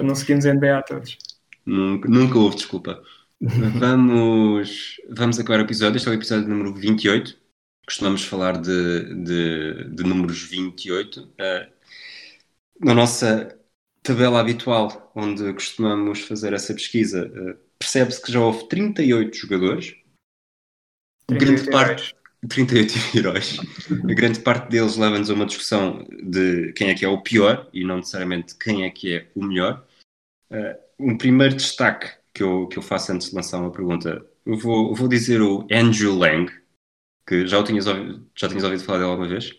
para 0.00 0.06
não 0.06 0.14
seguirmos 0.14 0.46
a 0.46 0.54
NBA 0.54 0.82
todos. 0.82 1.18
Nunca, 1.66 2.08
nunca 2.08 2.38
houve 2.38 2.56
desculpa. 2.56 3.02
vamos, 3.38 4.96
vamos 5.10 5.38
acabar 5.38 5.60
o 5.60 5.64
episódio. 5.64 5.98
Este 5.98 6.08
é 6.08 6.12
o 6.12 6.14
episódio 6.14 6.48
número 6.48 6.72
28. 6.74 7.38
Costumamos 7.86 8.24
falar 8.24 8.58
de, 8.58 9.14
de, 9.24 9.84
de 9.90 10.02
números 10.02 10.42
28. 10.42 11.20
Uh, 11.20 11.70
na 12.82 12.94
nossa 12.94 13.54
tabela 14.02 14.40
habitual, 14.40 15.12
onde 15.14 15.52
costumamos 15.52 16.20
fazer 16.20 16.54
essa 16.54 16.72
pesquisa, 16.72 17.26
uh, 17.26 17.58
percebe-se 17.78 18.22
que 18.22 18.32
já 18.32 18.40
houve 18.40 18.68
38 18.68 19.36
jogadores. 19.36 19.96
38 21.26 21.44
grande 21.44 21.70
parte, 21.70 22.14
38 22.48 22.94
heróis. 23.18 23.58
A 23.90 24.14
grande 24.14 24.40
parte 24.40 24.70
deles 24.70 24.96
leva-nos 24.96 25.28
a 25.28 25.34
uma 25.34 25.44
discussão 25.44 26.06
de 26.22 26.72
quem 26.72 26.88
é 26.88 26.94
que 26.94 27.04
é 27.04 27.08
o 27.08 27.22
pior 27.22 27.68
e 27.70 27.84
não 27.84 27.98
necessariamente 27.98 28.56
quem 28.56 28.84
é 28.84 28.90
que 28.90 29.14
é 29.14 29.28
o 29.34 29.44
melhor. 29.44 29.86
Uh, 30.50 30.76
um 30.98 31.16
primeiro 31.16 31.54
destaque 31.54 32.10
que 32.34 32.42
eu, 32.42 32.66
que 32.66 32.78
eu 32.78 32.82
faço 32.82 33.12
antes 33.12 33.30
de 33.30 33.36
lançar 33.36 33.58
uma 33.58 33.70
pergunta, 33.70 34.24
eu 34.44 34.56
vou, 34.56 34.94
vou 34.94 35.08
dizer 35.08 35.40
o 35.40 35.66
Andrew 35.70 36.16
Lang, 36.16 36.50
que 37.26 37.46
já, 37.46 37.58
o 37.58 37.64
tinhas, 37.64 37.86
ouvido, 37.86 38.26
já 38.34 38.48
tinhas 38.48 38.64
ouvido 38.64 38.82
falar 38.82 38.98
dele 38.98 39.10
alguma 39.10 39.28
vez? 39.28 39.50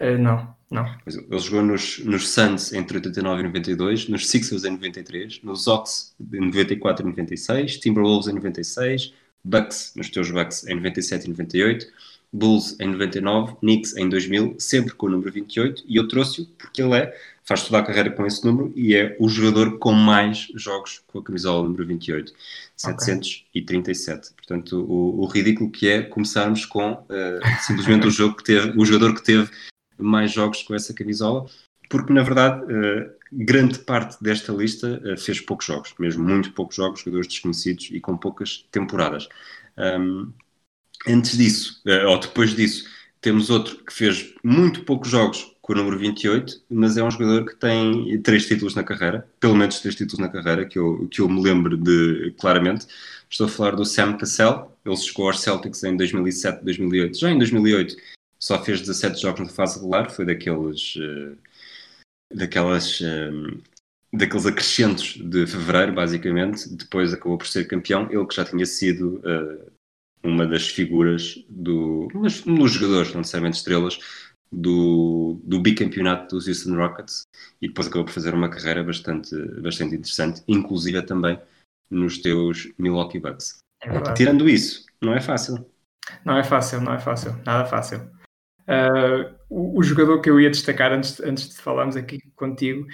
Uh, 0.00 0.18
não, 0.18 0.54
não. 0.70 0.86
Ele 1.06 1.38
jogou 1.38 1.62
nos, 1.62 1.98
nos 2.00 2.28
Suns 2.28 2.72
entre 2.72 2.96
89 2.96 3.40
e 3.40 3.44
92, 3.44 4.08
nos 4.08 4.28
Sixers 4.28 4.64
em 4.64 4.70
93, 4.70 5.42
nos 5.42 5.66
Ox 5.66 6.14
em 6.32 6.40
94 6.40 7.04
e 7.04 7.08
96, 7.10 7.78
Timberwolves 7.78 8.28
em 8.28 8.34
96, 8.34 9.14
Bucks, 9.44 9.92
nos 9.96 10.10
teus 10.10 10.30
Bucks 10.30 10.66
em 10.66 10.74
97 10.74 11.26
e 11.26 11.30
98, 11.30 11.86
Bulls 12.32 12.78
em 12.78 12.88
99, 12.88 13.56
Knicks 13.56 13.96
em 13.96 14.08
2000, 14.08 14.56
sempre 14.58 14.94
com 14.94 15.06
o 15.06 15.10
número 15.10 15.32
28, 15.32 15.84
e 15.86 15.96
eu 15.96 16.06
trouxe-o 16.06 16.46
porque 16.58 16.82
ele 16.82 16.94
é, 16.94 17.16
faz 17.50 17.64
toda 17.64 17.80
a 17.80 17.82
carreira 17.82 18.12
com 18.12 18.24
esse 18.24 18.44
número 18.44 18.72
e 18.76 18.94
é 18.94 19.16
o 19.18 19.28
jogador 19.28 19.76
com 19.80 19.90
mais 19.90 20.46
jogos 20.54 21.02
com 21.08 21.18
a 21.18 21.24
camisola 21.24 21.64
número 21.64 21.84
28, 21.84 22.30
okay. 22.30 22.36
737. 22.76 24.34
Portanto, 24.34 24.86
o, 24.88 25.20
o, 25.20 25.26
ridículo 25.26 25.68
que 25.68 25.88
é 25.88 26.02
começarmos 26.02 26.64
com 26.64 26.92
uh, 26.92 27.06
simplesmente 27.66 28.06
o 28.06 28.10
jogo 28.10 28.36
que 28.36 28.44
teve, 28.44 28.78
o 28.78 28.84
jogador 28.84 29.16
que 29.16 29.24
teve 29.24 29.50
mais 29.98 30.30
jogos 30.30 30.62
com 30.62 30.76
essa 30.76 30.94
camisola, 30.94 31.44
porque 31.88 32.12
na 32.12 32.22
verdade 32.22 32.62
uh, 32.72 33.10
grande 33.32 33.80
parte 33.80 34.22
desta 34.22 34.52
lista 34.52 35.02
uh, 35.04 35.18
fez 35.18 35.40
poucos 35.40 35.66
jogos, 35.66 35.92
mesmo 35.98 36.22
muito 36.22 36.52
poucos 36.52 36.76
jogos, 36.76 37.00
jogadores 37.00 37.26
desconhecidos 37.26 37.88
e 37.90 37.98
com 37.98 38.16
poucas 38.16 38.64
temporadas. 38.70 39.28
Um, 39.76 40.32
Antes 41.08 41.38
disso, 41.38 41.82
ou 42.06 42.20
depois 42.20 42.54
disso, 42.54 42.84
temos 43.22 43.48
outro 43.48 43.82
que 43.82 43.90
fez 43.90 44.34
muito 44.44 44.84
poucos 44.84 45.08
jogos 45.08 45.49
com 45.60 45.72
o 45.72 45.76
número 45.76 45.98
28, 45.98 46.62
mas 46.70 46.96
é 46.96 47.02
um 47.02 47.10
jogador 47.10 47.44
que 47.44 47.56
tem 47.56 48.20
três 48.22 48.46
títulos 48.46 48.74
na 48.74 48.82
carreira, 48.82 49.28
pelo 49.38 49.54
menos 49.54 49.80
três 49.80 49.94
títulos 49.94 50.18
na 50.18 50.28
carreira, 50.28 50.64
que 50.64 50.78
eu, 50.78 51.06
que 51.08 51.20
eu 51.20 51.28
me 51.28 51.42
lembro 51.42 51.76
de 51.76 52.34
claramente. 52.38 52.86
Estou 53.28 53.46
a 53.46 53.50
falar 53.50 53.76
do 53.76 53.84
Sam 53.84 54.16
Cassell, 54.16 54.76
ele 54.84 54.96
chegou 54.96 55.26
aos 55.26 55.40
Celtics 55.40 55.84
em 55.84 55.96
2007, 55.96 56.64
2008. 56.64 57.18
Já 57.18 57.30
em 57.30 57.38
2008 57.38 57.96
só 58.38 58.62
fez 58.62 58.80
17 58.80 59.20
jogos 59.20 59.40
na 59.40 59.48
fase 59.48 59.76
regular, 59.76 60.10
foi 60.10 60.24
daqueles. 60.24 60.96
Uh, 60.96 61.36
daquelas. 62.34 63.00
Uh, 63.00 63.60
daqueles 64.12 64.46
acrescentos 64.46 65.16
de 65.16 65.46
fevereiro, 65.46 65.92
basicamente. 65.92 66.68
Depois 66.68 67.12
acabou 67.12 67.38
por 67.38 67.46
ser 67.46 67.68
campeão. 67.68 68.08
Ele 68.10 68.26
que 68.26 68.34
já 68.34 68.44
tinha 68.44 68.66
sido 68.66 69.18
uh, 69.18 69.70
uma 70.22 70.46
das 70.46 70.68
figuras 70.68 71.44
do. 71.48 72.08
Mas, 72.14 72.40
dos 72.40 72.72
jogadores, 72.72 73.12
não 73.12 73.20
necessariamente 73.20 73.58
estrelas, 73.58 73.98
do, 74.52 75.40
do 75.44 75.60
bicampeonato 75.60 76.34
dos 76.34 76.48
Houston 76.48 76.74
Rockets 76.74 77.22
e 77.62 77.68
depois 77.68 77.86
acabou 77.86 78.04
por 78.04 78.12
fazer 78.12 78.34
uma 78.34 78.48
carreira 78.48 78.82
bastante, 78.82 79.36
bastante 79.60 79.94
interessante, 79.94 80.42
inclusive 80.48 81.00
também 81.02 81.40
nos 81.90 82.18
teus 82.18 82.72
Milwaukee 82.78 83.20
Bucks. 83.20 83.58
É 83.82 84.12
Tirando 84.12 84.48
isso, 84.48 84.86
não 85.00 85.14
é 85.14 85.20
fácil. 85.20 85.64
Não 86.24 86.36
é 86.36 86.42
fácil, 86.42 86.80
não 86.80 86.92
é 86.92 86.98
fácil, 86.98 87.32
nada 87.46 87.64
fácil. 87.66 88.10
Uh, 88.62 89.34
o, 89.48 89.78
o, 89.78 89.82
jogador 89.82 90.20
que 90.20 90.30
eu 90.30 90.40
ia 90.40 90.50
destacar 90.50 90.92
antes, 90.92 91.18
antes 91.20 91.48
de 91.48 91.56
falarmos 91.56 91.96
aqui 91.96 92.20
contigo 92.36 92.86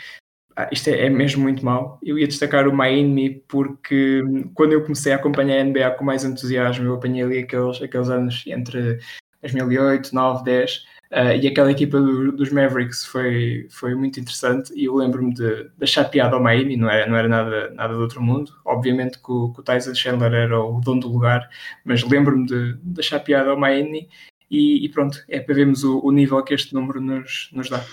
ah, 0.57 0.71
isto 0.73 0.89
é, 0.89 1.05
é, 1.05 1.11
mesmo 1.11 1.43
muito 1.43 1.63
mal. 1.63 2.01
Eu 2.03 2.19
ia 2.19 2.27
destacar 2.27 2.67
o 2.67 2.75
Miami 2.75 3.43
porque 3.47 4.23
hum, 4.23 4.51
quando 4.55 4.73
eu 4.73 4.83
comecei 4.83 5.13
a 5.13 5.17
acompanhar 5.17 5.61
a 5.61 5.65
NBA 5.65 5.91
com 5.93 6.05
mais 6.05 6.25
entusiasmo, 6.25 6.87
eu 6.87 6.95
apanhei 6.95 7.23
ali 7.23 7.39
aqueles, 7.41 7.83
aqueles 7.83 8.09
anos 8.09 8.43
entre 8.47 8.99
2008, 9.43 10.15
9, 10.15 10.45
10 10.45 10.87
uh, 11.13 11.37
e 11.41 11.47
aquela 11.47 11.71
equipa 11.71 12.01
do, 12.01 12.33
dos 12.33 12.51
Mavericks 12.51 13.05
foi, 13.05 13.67
foi 13.71 13.95
muito 13.95 14.21
interessante 14.21 14.73
e 14.75 14.85
eu 14.85 14.95
lembro-me 14.95 15.33
de, 15.35 15.65
de 15.65 15.83
achar 15.83 16.05
piada 16.05 16.37
ao 16.37 16.43
Miami, 16.43 16.77
não 16.77 16.89
era, 16.89 17.09
não 17.09 17.17
era 17.17 17.29
nada, 17.29 17.71
nada 17.71 17.95
do 17.95 18.01
outro 18.01 18.23
mundo. 18.23 18.53
Obviamente 18.65 19.19
que 19.19 19.31
o, 19.31 19.53
que 19.53 19.61
o 19.61 19.63
Tyson 19.63 19.95
Chandler 19.95 20.33
era 20.33 20.61
o 20.61 20.81
dono 20.81 21.01
do 21.01 21.09
lugar, 21.09 21.49
mas 21.85 22.03
lembro-me 22.03 22.47
de, 22.47 22.75
de 22.75 23.01
achar 23.01 23.21
piada 23.21 23.51
ao 23.51 23.59
Miami 23.59 24.09
e, 24.51 24.85
e, 24.85 24.89
pronto, 24.89 25.23
é 25.29 25.41
para 25.41 25.55
vermos 25.55 25.83
o, 25.83 26.01
o 26.01 26.13
nível 26.13 26.43
que 26.43 26.55
este 26.55 26.73
número 26.75 27.01
nos, 27.01 27.51
nos 27.53 27.69
dá. 27.69 27.85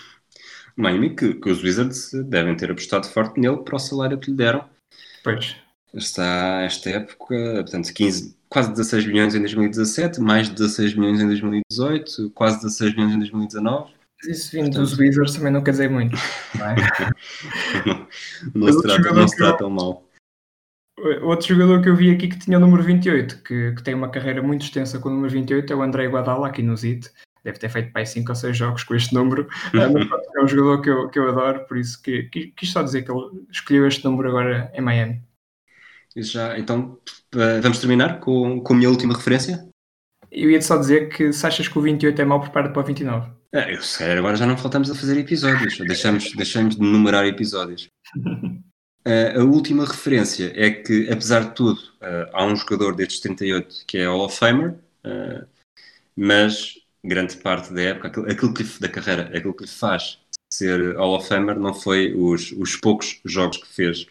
Miami, 0.75 1.15
que, 1.15 1.35
que, 1.35 1.49
os 1.49 1.63
Wizards 1.63 2.11
devem 2.13 2.55
ter 2.55 2.71
apostado 2.71 3.07
forte 3.07 3.39
nele 3.39 3.57
para 3.57 3.75
o 3.75 3.79
salário 3.79 4.17
que 4.17 4.31
lhe 4.31 4.37
deram. 4.37 4.67
Pois. 5.23 5.55
Está 5.93 6.61
esta 6.61 6.89
época, 6.89 7.35
portanto, 7.35 7.93
15, 7.93 8.35
quase 8.49 8.71
16 8.71 9.05
milhões 9.05 9.35
em 9.35 9.39
2017, 9.39 10.19
mais 10.19 10.49
de 10.49 10.55
16 10.55 10.95
milhões 10.95 11.21
em 11.21 11.27
2018, 11.27 12.31
quase 12.31 12.57
16 12.57 12.95
milhões 12.95 13.13
em 13.13 13.19
2019. 13.19 13.93
Isso 14.27 14.51
vindo 14.51 14.65
portanto... 14.65 14.81
dos 14.81 14.97
Wizards 14.97 15.35
também 15.35 15.51
não 15.51 15.63
quer 15.63 15.71
dizer 15.71 15.89
muito. 15.89 16.17
Não, 16.57 16.65
é? 16.65 16.75
não, 17.85 18.07
não 18.67 18.73
se 18.73 18.81
trata, 18.81 19.13
não 19.13 19.27
se 19.27 19.37
trata 19.37 19.69
mal. 19.69 20.07
Outro 21.21 21.47
jogador 21.47 21.81
que 21.81 21.89
eu 21.89 21.95
vi 21.95 22.11
aqui 22.11 22.27
que 22.27 22.39
tinha 22.39 22.57
o 22.57 22.61
número 22.61 22.81
28, 22.81 23.43
que, 23.43 23.73
que 23.73 23.83
tem 23.83 23.93
uma 23.93 24.09
carreira 24.09 24.41
muito 24.41 24.63
extensa 24.63 24.99
com 24.99 25.09
o 25.09 25.11
número 25.11 25.31
28, 25.31 25.73
é 25.73 25.75
o 25.75 25.81
André 25.81 26.07
Guadala, 26.07 26.47
aqui 26.47 26.63
no 26.63 26.77
ZIT 26.77 27.11
deve 27.43 27.59
ter 27.59 27.69
feito 27.69 27.91
mais 27.93 28.09
5 28.09 28.31
ou 28.31 28.35
6 28.35 28.57
jogos 28.57 28.83
com 28.83 28.95
este 28.95 29.13
número. 29.13 29.47
é 29.75 30.41
um 30.41 30.47
jogador 30.47 30.81
que 30.81 30.89
eu, 30.89 31.09
que 31.09 31.19
eu 31.19 31.29
adoro, 31.29 31.65
por 31.67 31.77
isso 31.77 32.01
que, 32.01 32.23
quis 32.55 32.71
só 32.71 32.81
dizer 32.81 33.03
que 33.03 33.11
ele 33.11 33.45
escolheu 33.51 33.87
este 33.87 34.05
número 34.05 34.29
agora 34.29 34.71
em 34.73 34.81
Miami. 34.81 35.21
Já, 36.15 36.57
então, 36.57 36.99
vamos 37.61 37.79
terminar 37.79 38.19
com, 38.19 38.61
com 38.61 38.73
a 38.73 38.75
minha 38.75 38.89
última 38.89 39.15
referência? 39.15 39.67
Eu 40.31 40.49
ia 40.49 40.61
só 40.61 40.77
dizer 40.77 41.09
que 41.09 41.31
se 41.31 41.45
achas 41.45 41.67
que 41.67 41.77
o 41.77 41.81
28 41.81 42.21
é 42.21 42.25
mau, 42.25 42.41
prepara 42.41 42.69
para 42.69 42.81
o 42.81 42.85
29. 42.85 43.31
É, 43.53 43.73
eu 43.73 43.81
sei, 43.83 44.13
agora 44.13 44.35
já 44.35 44.47
não 44.47 44.57
faltamos 44.57 44.89
a 44.89 44.95
fazer 44.95 45.17
episódios, 45.19 45.77
deixamos, 45.77 46.33
deixamos 46.33 46.75
de 46.75 46.81
numerar 46.81 47.23
episódios. 47.25 47.87
Uh, 48.17 49.39
a 49.39 49.43
última 49.43 49.85
referência 49.85 50.51
é 50.55 50.71
que, 50.71 51.07
apesar 51.11 51.45
de 51.45 51.55
tudo, 51.55 51.79
uh, 51.79 52.29
há 52.33 52.45
um 52.45 52.55
jogador 52.55 52.95
destes 52.95 53.19
38 53.19 53.85
que 53.85 53.99
é 53.99 54.07
Hall 54.07 54.25
of 54.25 54.35
Famer, 54.35 54.71
uh, 55.05 55.45
mas 56.15 56.79
grande 57.05 57.37
parte 57.37 57.71
da 57.71 57.81
época, 57.81 58.07
aquilo, 58.07 58.31
aquilo 58.31 58.53
que, 58.55 58.63
da 58.79 58.89
carreira, 58.89 59.37
aquilo 59.37 59.53
que 59.53 59.65
lhe 59.65 59.69
faz 59.69 60.17
ser 60.51 60.95
Hall 60.95 61.15
of 61.15 61.27
Famer 61.27 61.59
não 61.59 61.73
foi 61.73 62.13
os, 62.15 62.51
os 62.53 62.75
poucos 62.75 63.19
jogos 63.25 63.57
que 63.57 63.67
fez. 63.67 64.07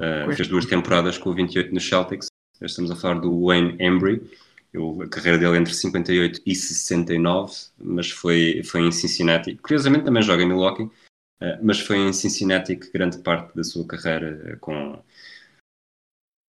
Uh, 0.00 0.34
fez 0.34 0.48
duas 0.48 0.64
temporadas 0.64 1.18
com 1.18 1.28
o 1.28 1.34
28 1.34 1.74
no 1.74 1.80
Celtics. 1.80 2.28
Estamos 2.58 2.90
a 2.90 2.96
falar 2.96 3.20
do 3.20 3.46
Wayne 3.46 3.76
Embry. 3.78 4.22
Eu, 4.72 5.02
a 5.02 5.08
carreira 5.08 5.36
dele 5.36 5.58
entre 5.58 5.74
58 5.74 6.40
e 6.46 6.54
69, 6.54 7.54
mas 7.76 8.10
foi, 8.10 8.62
foi 8.64 8.80
em 8.80 8.92
Cincinnati. 8.92 9.56
Curiosamente 9.56 10.06
também 10.06 10.22
joga 10.22 10.42
em 10.42 10.48
Milwaukee, 10.48 10.84
uh, 10.84 11.58
mas 11.62 11.80
foi 11.80 11.98
em 11.98 12.12
Cincinnati 12.14 12.76
que 12.76 12.90
grande 12.90 13.18
parte 13.18 13.54
da 13.54 13.62
sua 13.62 13.86
carreira 13.86 14.56
com... 14.60 14.98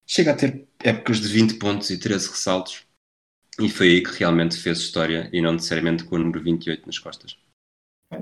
Chega 0.07 0.31
a 0.31 0.35
ter 0.35 0.67
épocas 0.79 1.19
de 1.19 1.27
20 1.27 1.55
pontos 1.55 1.89
e 1.89 1.99
13 1.99 2.29
ressaltos. 2.29 2.85
E 3.59 3.69
foi 3.69 3.89
aí 3.89 4.03
que 4.03 4.17
realmente 4.17 4.57
fez 4.57 4.79
história 4.79 5.29
e 5.33 5.41
não 5.41 5.53
necessariamente 5.53 6.05
com 6.05 6.15
o 6.15 6.19
número 6.19 6.41
28 6.41 6.85
nas 6.85 6.99
costas. 6.99 7.37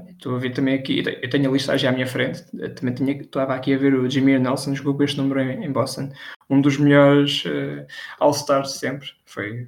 Estou 0.10 0.36
a 0.36 0.40
ver 0.40 0.52
também 0.52 0.76
aqui, 0.76 1.04
eu 1.22 1.30
tenho 1.30 1.50
a 1.50 1.54
listagem 1.54 1.90
à 1.90 1.92
minha 1.92 2.06
frente, 2.06 2.44
também 2.76 2.94
tinha, 2.94 3.14
estava 3.14 3.56
aqui 3.56 3.74
a 3.74 3.78
ver 3.78 3.96
o 3.96 4.10
Jameer 4.10 4.40
Nelson, 4.40 4.76
jogou 4.76 4.96
com 4.96 5.04
este 5.04 5.18
número 5.18 5.40
em, 5.40 5.66
em 5.66 5.72
Boston, 5.72 6.12
um 6.50 6.62
dos 6.62 6.78
melhores 6.78 7.44
uh, 7.46 7.86
All-Stars 8.20 8.74
sempre, 8.74 9.10
foi... 9.26 9.68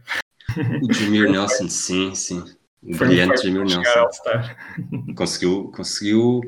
O 0.84 0.94
Jameer 0.94 1.32
Nelson, 1.32 1.70
sim, 1.70 2.14
sim, 2.14 2.44
o 2.84 2.98
brilhante 2.98 3.48
Jameer 3.48 3.66
Nelson. 3.66 4.24
Conseguiu, 5.16 5.72
conseguiu 5.76 6.42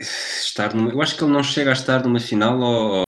estar 0.00 0.74
numa, 0.74 0.90
eu 0.90 1.02
acho 1.02 1.16
que 1.16 1.22
ele 1.22 1.32
não 1.32 1.42
chega 1.42 1.70
a 1.70 1.74
estar 1.74 2.02
numa 2.02 2.18
final 2.18 2.58
ou, 2.58 3.02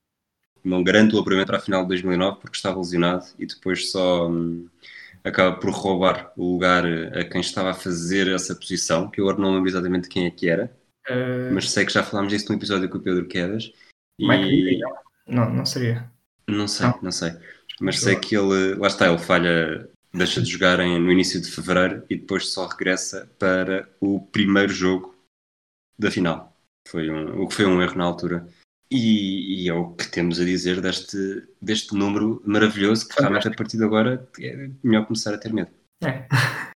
não 0.65 0.83
garante 0.85 1.15
o 1.15 1.19
apuramento 1.19 1.55
à 1.55 1.59
final 1.59 1.83
de 1.83 1.89
2009 1.89 2.39
porque 2.41 2.57
estava 2.57 2.79
lesionado 2.79 3.27
e 3.39 3.47
depois 3.47 3.91
só 3.91 4.29
hum, 4.29 4.69
acaba 5.25 5.57
por 5.57 5.71
roubar 5.71 6.33
o 6.37 6.53
lugar 6.53 6.85
a 6.87 7.25
quem 7.25 7.41
estava 7.41 7.71
a 7.71 7.75
fazer 7.75 8.29
essa 8.29 8.55
posição, 8.55 9.11
que 9.11 9.21
eu 9.21 9.29
agora 9.29 9.43
não 9.43 9.55
lembro 9.55 9.69
exatamente 9.69 10.09
quem 10.09 10.27
é 10.27 10.31
que 10.31 10.49
era, 10.49 10.75
Uh, 11.11 11.53
mas 11.53 11.69
sei 11.69 11.85
que 11.85 11.93
já 11.93 12.01
falámos 12.05 12.33
disso 12.33 12.47
num 12.49 12.57
episódio 12.57 12.89
com 12.89 12.97
o 12.97 13.01
Pedro 13.01 13.27
Quedas. 13.27 13.73
E 14.21 14.79
não, 15.27 15.51
não 15.53 15.67
seria. 15.67 16.09
não 16.49 16.69
sei, 16.69 16.87
Não. 16.87 16.99
não 17.03 17.11
sei. 17.11 17.33
Mas 17.81 17.99
sei 17.99 18.15
que 18.15 18.37
ele, 18.37 18.77
lá 18.77 18.87
está, 18.87 19.09
ele 19.09 19.19
falha, 19.19 19.89
deixa 20.15 20.41
de 20.41 20.49
jogar 20.49 20.79
em- 20.79 21.01
no 21.01 21.11
início 21.11 21.41
de 21.43 21.51
fevereiro 21.51 22.05
e 22.09 22.17
depois 22.17 22.51
só 22.53 22.69
regressa 22.69 23.29
para 23.37 23.89
o 24.01 24.21
primeiro 24.21 24.73
jogo 24.73 25.13
da 25.99 26.09
final. 26.09 26.57
Foi 26.87 27.11
um, 27.11 27.43
o 27.43 27.49
que 27.49 27.55
foi 27.57 27.67
um 27.67 27.83
erro 27.83 27.97
na 27.99 28.05
altura. 28.05 28.47
E, 28.95 29.65
e 29.65 29.69
é 29.69 29.75
o 29.75 29.91
que 29.93 30.07
temos 30.11 30.39
a 30.41 30.45
dizer 30.45 30.81
deste, 30.81 31.17
deste 31.61 31.95
número 31.95 32.43
maravilhoso 32.45 33.09
que 33.09 33.19
realmente 33.21 33.49
a 33.49 33.53
partir 33.53 33.77
de 33.79 33.85
agora 33.85 34.29
é 34.39 34.69
melhor 34.83 35.07
começar 35.07 35.33
a 35.33 35.39
ter 35.39 35.53
medo. 35.53 35.71
É. 36.05 36.27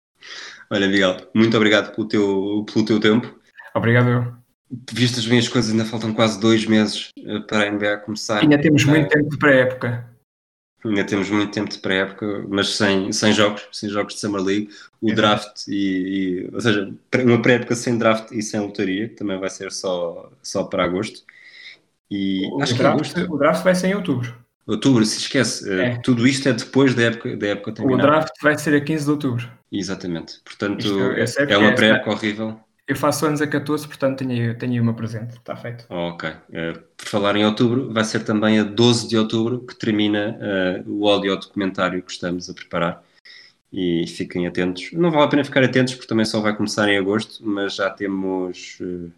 Olha, 0.71 0.87
Miguel, 0.89 1.17
muito 1.35 1.57
obrigado 1.57 1.95
pelo 1.95 2.07
teu, 2.09 2.65
pelo 2.73 2.85
teu 2.85 3.01
tempo. 3.01 3.35
Obrigado 3.75 4.09
eu. 4.09 4.33
Vistas 4.93 5.27
bem 5.27 5.39
as 5.39 5.49
coisas, 5.49 5.71
ainda 5.71 5.85
faltam 5.85 6.13
quase 6.15 6.41
dois 6.41 6.65
meses 6.67 7.09
eh, 7.19 7.41
para 7.41 7.65
a 7.65 7.71
NBA 7.71 7.99
começar. 7.99 8.41
Ainda 8.41 8.59
temos 8.61 8.85
muito 8.85 9.07
Eh, 9.07 9.09
tempo 9.09 9.31
de 9.31 9.39
pré-época. 9.39 10.11
Ainda 10.85 11.05
temos 11.05 11.31
muito 11.31 11.51
tempo 11.53 11.71
de 11.71 11.79
pré-época, 11.79 12.45
mas 12.49 12.69
sem, 12.77 13.11
sem 13.13 13.33
jogos, 13.33 13.67
sem 13.73 13.89
jogos 13.89 14.15
de 14.15 14.21
Summer 14.21 14.41
League, 14.43 14.69
o 15.01 15.07
Exato. 15.09 15.17
draft 15.17 15.69
e, 15.69 15.75
e- 15.75 16.51
ou 16.53 16.61
seja, 16.61 16.95
uma 17.25 17.41
pré-época 17.41 17.75
sem 17.75 17.97
draft 17.99 18.31
e 18.33 18.43
sem 18.43 18.61
lotaria, 18.61 19.09
que 19.09 19.15
também 19.17 19.39
vai 19.39 19.49
ser 19.51 19.73
só, 19.73 20.31
só 20.43 20.65
para 20.65 20.85
agosto. 20.85 21.23
E 22.15 22.47
O 22.53 22.63
acho 22.63 22.75
que 22.75 22.81
é 22.81 22.83
draft, 22.85 22.95
agosto. 23.17 23.35
o 23.35 23.39
draft 23.39 23.65
vai 23.65 23.75
ser 23.75 23.89
em 23.89 23.95
outubro. 23.95 24.35
Outubro, 24.67 25.05
se 25.05 25.19
esquece, 25.19 25.69
eh, 25.71 25.85
É. 25.93 25.97
tudo 25.99 26.27
isto 26.27 26.49
é 26.49 26.53
depois 26.53 26.95
da 26.95 27.03
época, 27.03 27.37
da 27.37 27.49
época 27.49 27.71
O 27.71 27.75
terminar. 27.75 28.03
draft 28.03 28.33
vai 28.43 28.57
ser 28.57 28.75
a 28.75 28.81
15 28.81 29.05
de 29.05 29.11
outubro. 29.11 29.51
Exatamente. 29.71 30.41
Portanto, 30.45 30.81
Isto 30.87 30.99
é 31.01 31.57
uma 31.59 31.69
esta- 31.69 31.77
pré-época 31.77 32.11
horrível. 32.11 32.61
Eu 32.87 32.97
faço 32.97 33.25
anos 33.27 33.41
a 33.41 33.47
14, 33.47 33.87
portanto 33.89 34.19
tenho 34.19 34.57
tenho 34.59 34.81
o 34.83 34.85
meu 34.85 34.95
presente. 34.95 35.37
Está 35.37 35.57
feito. 35.57 35.87
Oh, 35.89 36.09
ok. 36.11 36.31
Eh, 36.53 36.73
por 36.97 37.07
falar 37.09 37.35
em 37.35 37.45
outubro, 37.45 37.93
vai 37.93 38.05
ser 38.05 38.21
também 38.25 38.59
a 38.61 38.63
12 38.63 39.09
de 39.09 39.17
outubro 39.17 39.61
que 39.61 39.75
termina 39.75 40.37
eh, 40.41 40.83
o 40.87 41.09
áudio 41.09 41.35
documentário 41.37 42.03
que 42.03 42.13
estamos 42.13 42.49
a 42.49 42.55
preparar. 42.55 43.03
E 43.73 44.07
fiquem 44.07 44.47
atentos. 44.47 44.91
Não 44.93 45.11
vale 45.11 45.25
a 45.25 45.29
pena 45.29 45.45
ficar 45.45 45.65
atentos 45.65 45.95
porque 45.95 46.07
também 46.07 46.25
só 46.25 46.41
vai 46.41 46.55
começar 46.57 46.89
em 46.89 46.97
agosto, 46.99 47.43
mas 47.45 47.75
já 47.77 47.91
temos. 47.91 48.79
eh, 48.81 49.09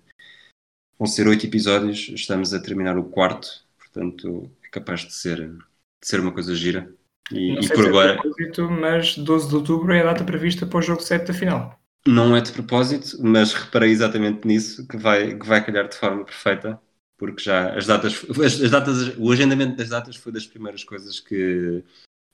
vão 0.99 1.07
ser 1.07 1.27
oito 1.29 1.47
episódios, 1.47 2.09
estamos 2.15 2.53
a 2.55 2.61
terminar 2.61 2.99
o 2.99 3.05
quarto, 3.05 3.49
portanto 3.79 4.51
é 4.65 4.69
capaz 4.69 5.01
de 5.01 5.15
ser, 5.15 5.51
de 5.51 5.59
ser 6.03 6.21
uma 6.21 6.33
coisa 6.33 6.55
gira. 6.55 6.93
E, 7.31 7.55
Não 7.55 7.61
e 7.61 7.65
sei 7.65 7.77
por 7.77 7.85
se 7.85 7.87
é 7.87 7.91
agora 7.91 8.17
de 8.17 8.23
propósito, 8.23 8.71
mas 8.71 9.19
12 9.19 9.49
de 9.49 9.55
outubro 9.57 9.93
é 9.93 10.01
a 10.01 10.05
data 10.05 10.25
prevista 10.25 10.67
para 10.67 10.79
o 10.79 10.83
jogo 10.83 11.03
7 11.03 11.27
da 11.27 11.35
final. 11.35 11.81
não 12.07 12.37
é 12.37 12.41
de 12.41 12.53
propósito, 12.53 13.17
mas 13.21 13.53
reparei 13.53 13.91
exatamente 13.91 14.47
nisso 14.47 14.87
que 14.87 14.97
vai, 14.97 15.37
que 15.39 15.47
vai 15.47 15.65
calhar 15.65 15.89
de 15.89 15.97
forma 15.97 16.25
perfeita, 16.25 16.81
porque 17.19 17.43
já 17.43 17.75
as 17.77 17.87
datas, 17.87 18.25
as, 18.45 18.61
as 18.63 18.71
datas, 18.71 19.17
o 19.19 19.33
agendamento 19.33 19.77
das 19.77 19.89
datas 19.89 20.17
foi 20.17 20.33
das 20.33 20.47
primeiras 20.47 20.85
coisas 20.85 21.19
que, 21.21 21.83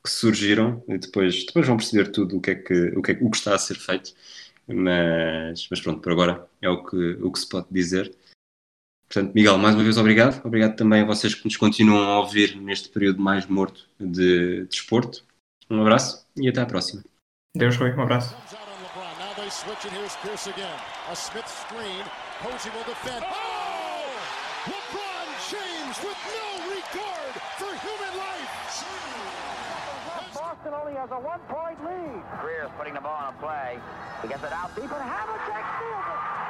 que 0.04 0.10
surgiram 0.10 0.82
e 0.88 0.98
depois, 0.98 1.46
depois 1.46 1.66
vão 1.66 1.76
perceber 1.76 2.10
tudo 2.10 2.36
o 2.36 2.40
que 2.40 2.50
é 2.50 2.54
que, 2.56 2.74
o 2.96 3.02
que, 3.02 3.12
é, 3.12 3.18
o 3.20 3.30
que 3.30 3.36
está 3.36 3.54
a 3.54 3.58
ser 3.58 3.76
feito. 3.76 4.12
Mas, 4.66 5.66
mas 5.70 5.80
pronto, 5.80 6.00
por 6.00 6.12
agora 6.12 6.48
é 6.60 6.68
o 6.68 6.84
que, 6.84 6.96
o 7.22 7.32
que 7.32 7.38
se 7.38 7.48
pode 7.48 7.66
dizer. 7.70 8.14
Portanto, 9.12 9.34
Miguel, 9.34 9.58
mais 9.58 9.74
uma 9.74 9.84
vez 9.84 9.98
obrigado. 9.98 10.40
Obrigado 10.42 10.74
também 10.74 11.02
a 11.02 11.04
vocês 11.04 11.34
que 11.34 11.44
nos 11.44 11.58
continuam 11.58 12.02
a 12.02 12.20
ouvir 12.20 12.56
neste 12.56 12.88
período 12.88 13.20
mais 13.20 13.44
morto 13.44 13.86
de 14.00 14.64
desporto. 14.64 15.22
um 15.68 15.82
abraço 15.82 16.26
e 16.34 16.48
até 16.48 16.62
à 16.62 16.66
próxima. 16.66 17.02
Deus 17.54 17.76
foi, 17.76 17.92
um 17.92 18.00
abraço. 18.00 18.34
Comes 18.34 18.54
out 18.54 18.64
on 18.64 18.80
LeBron. 18.80 19.12
Now 19.20 19.34
they 19.36 19.50
switch, 19.50 19.84
and 19.84 19.92
here's 19.92 20.16
Pierce 20.24 20.48
again. 20.48 20.78
A 21.10 21.14
Smith 21.14 21.46
screen. 21.46 22.02
Posey 22.40 22.70
will 22.72 22.84
defend. 22.88 23.22
Oh! 23.28 24.16
LeBron 24.64 25.28
James 25.52 25.96
with 26.00 26.16
no 26.32 26.72
regard 26.72 27.34
for 27.60 27.68
human 27.84 28.16
life. 28.16 28.48
Boston 30.32 30.72
only 30.72 30.94
has 30.94 31.10
a 31.12 31.20
one-point 31.20 31.84
lead. 31.84 32.24
Greer's 32.40 32.70
putting 32.78 32.94
the 32.94 33.00
ball 33.02 33.28
on 33.28 33.34
a 33.34 33.36
play. 33.36 33.78
He 34.22 34.28
gets 34.28 34.42
it 34.42 34.52
out 34.52 34.74
deep, 34.74 34.88
and 34.88 35.04
Havlicek 35.04 35.64
steals 35.76 36.08
it. 36.08 36.41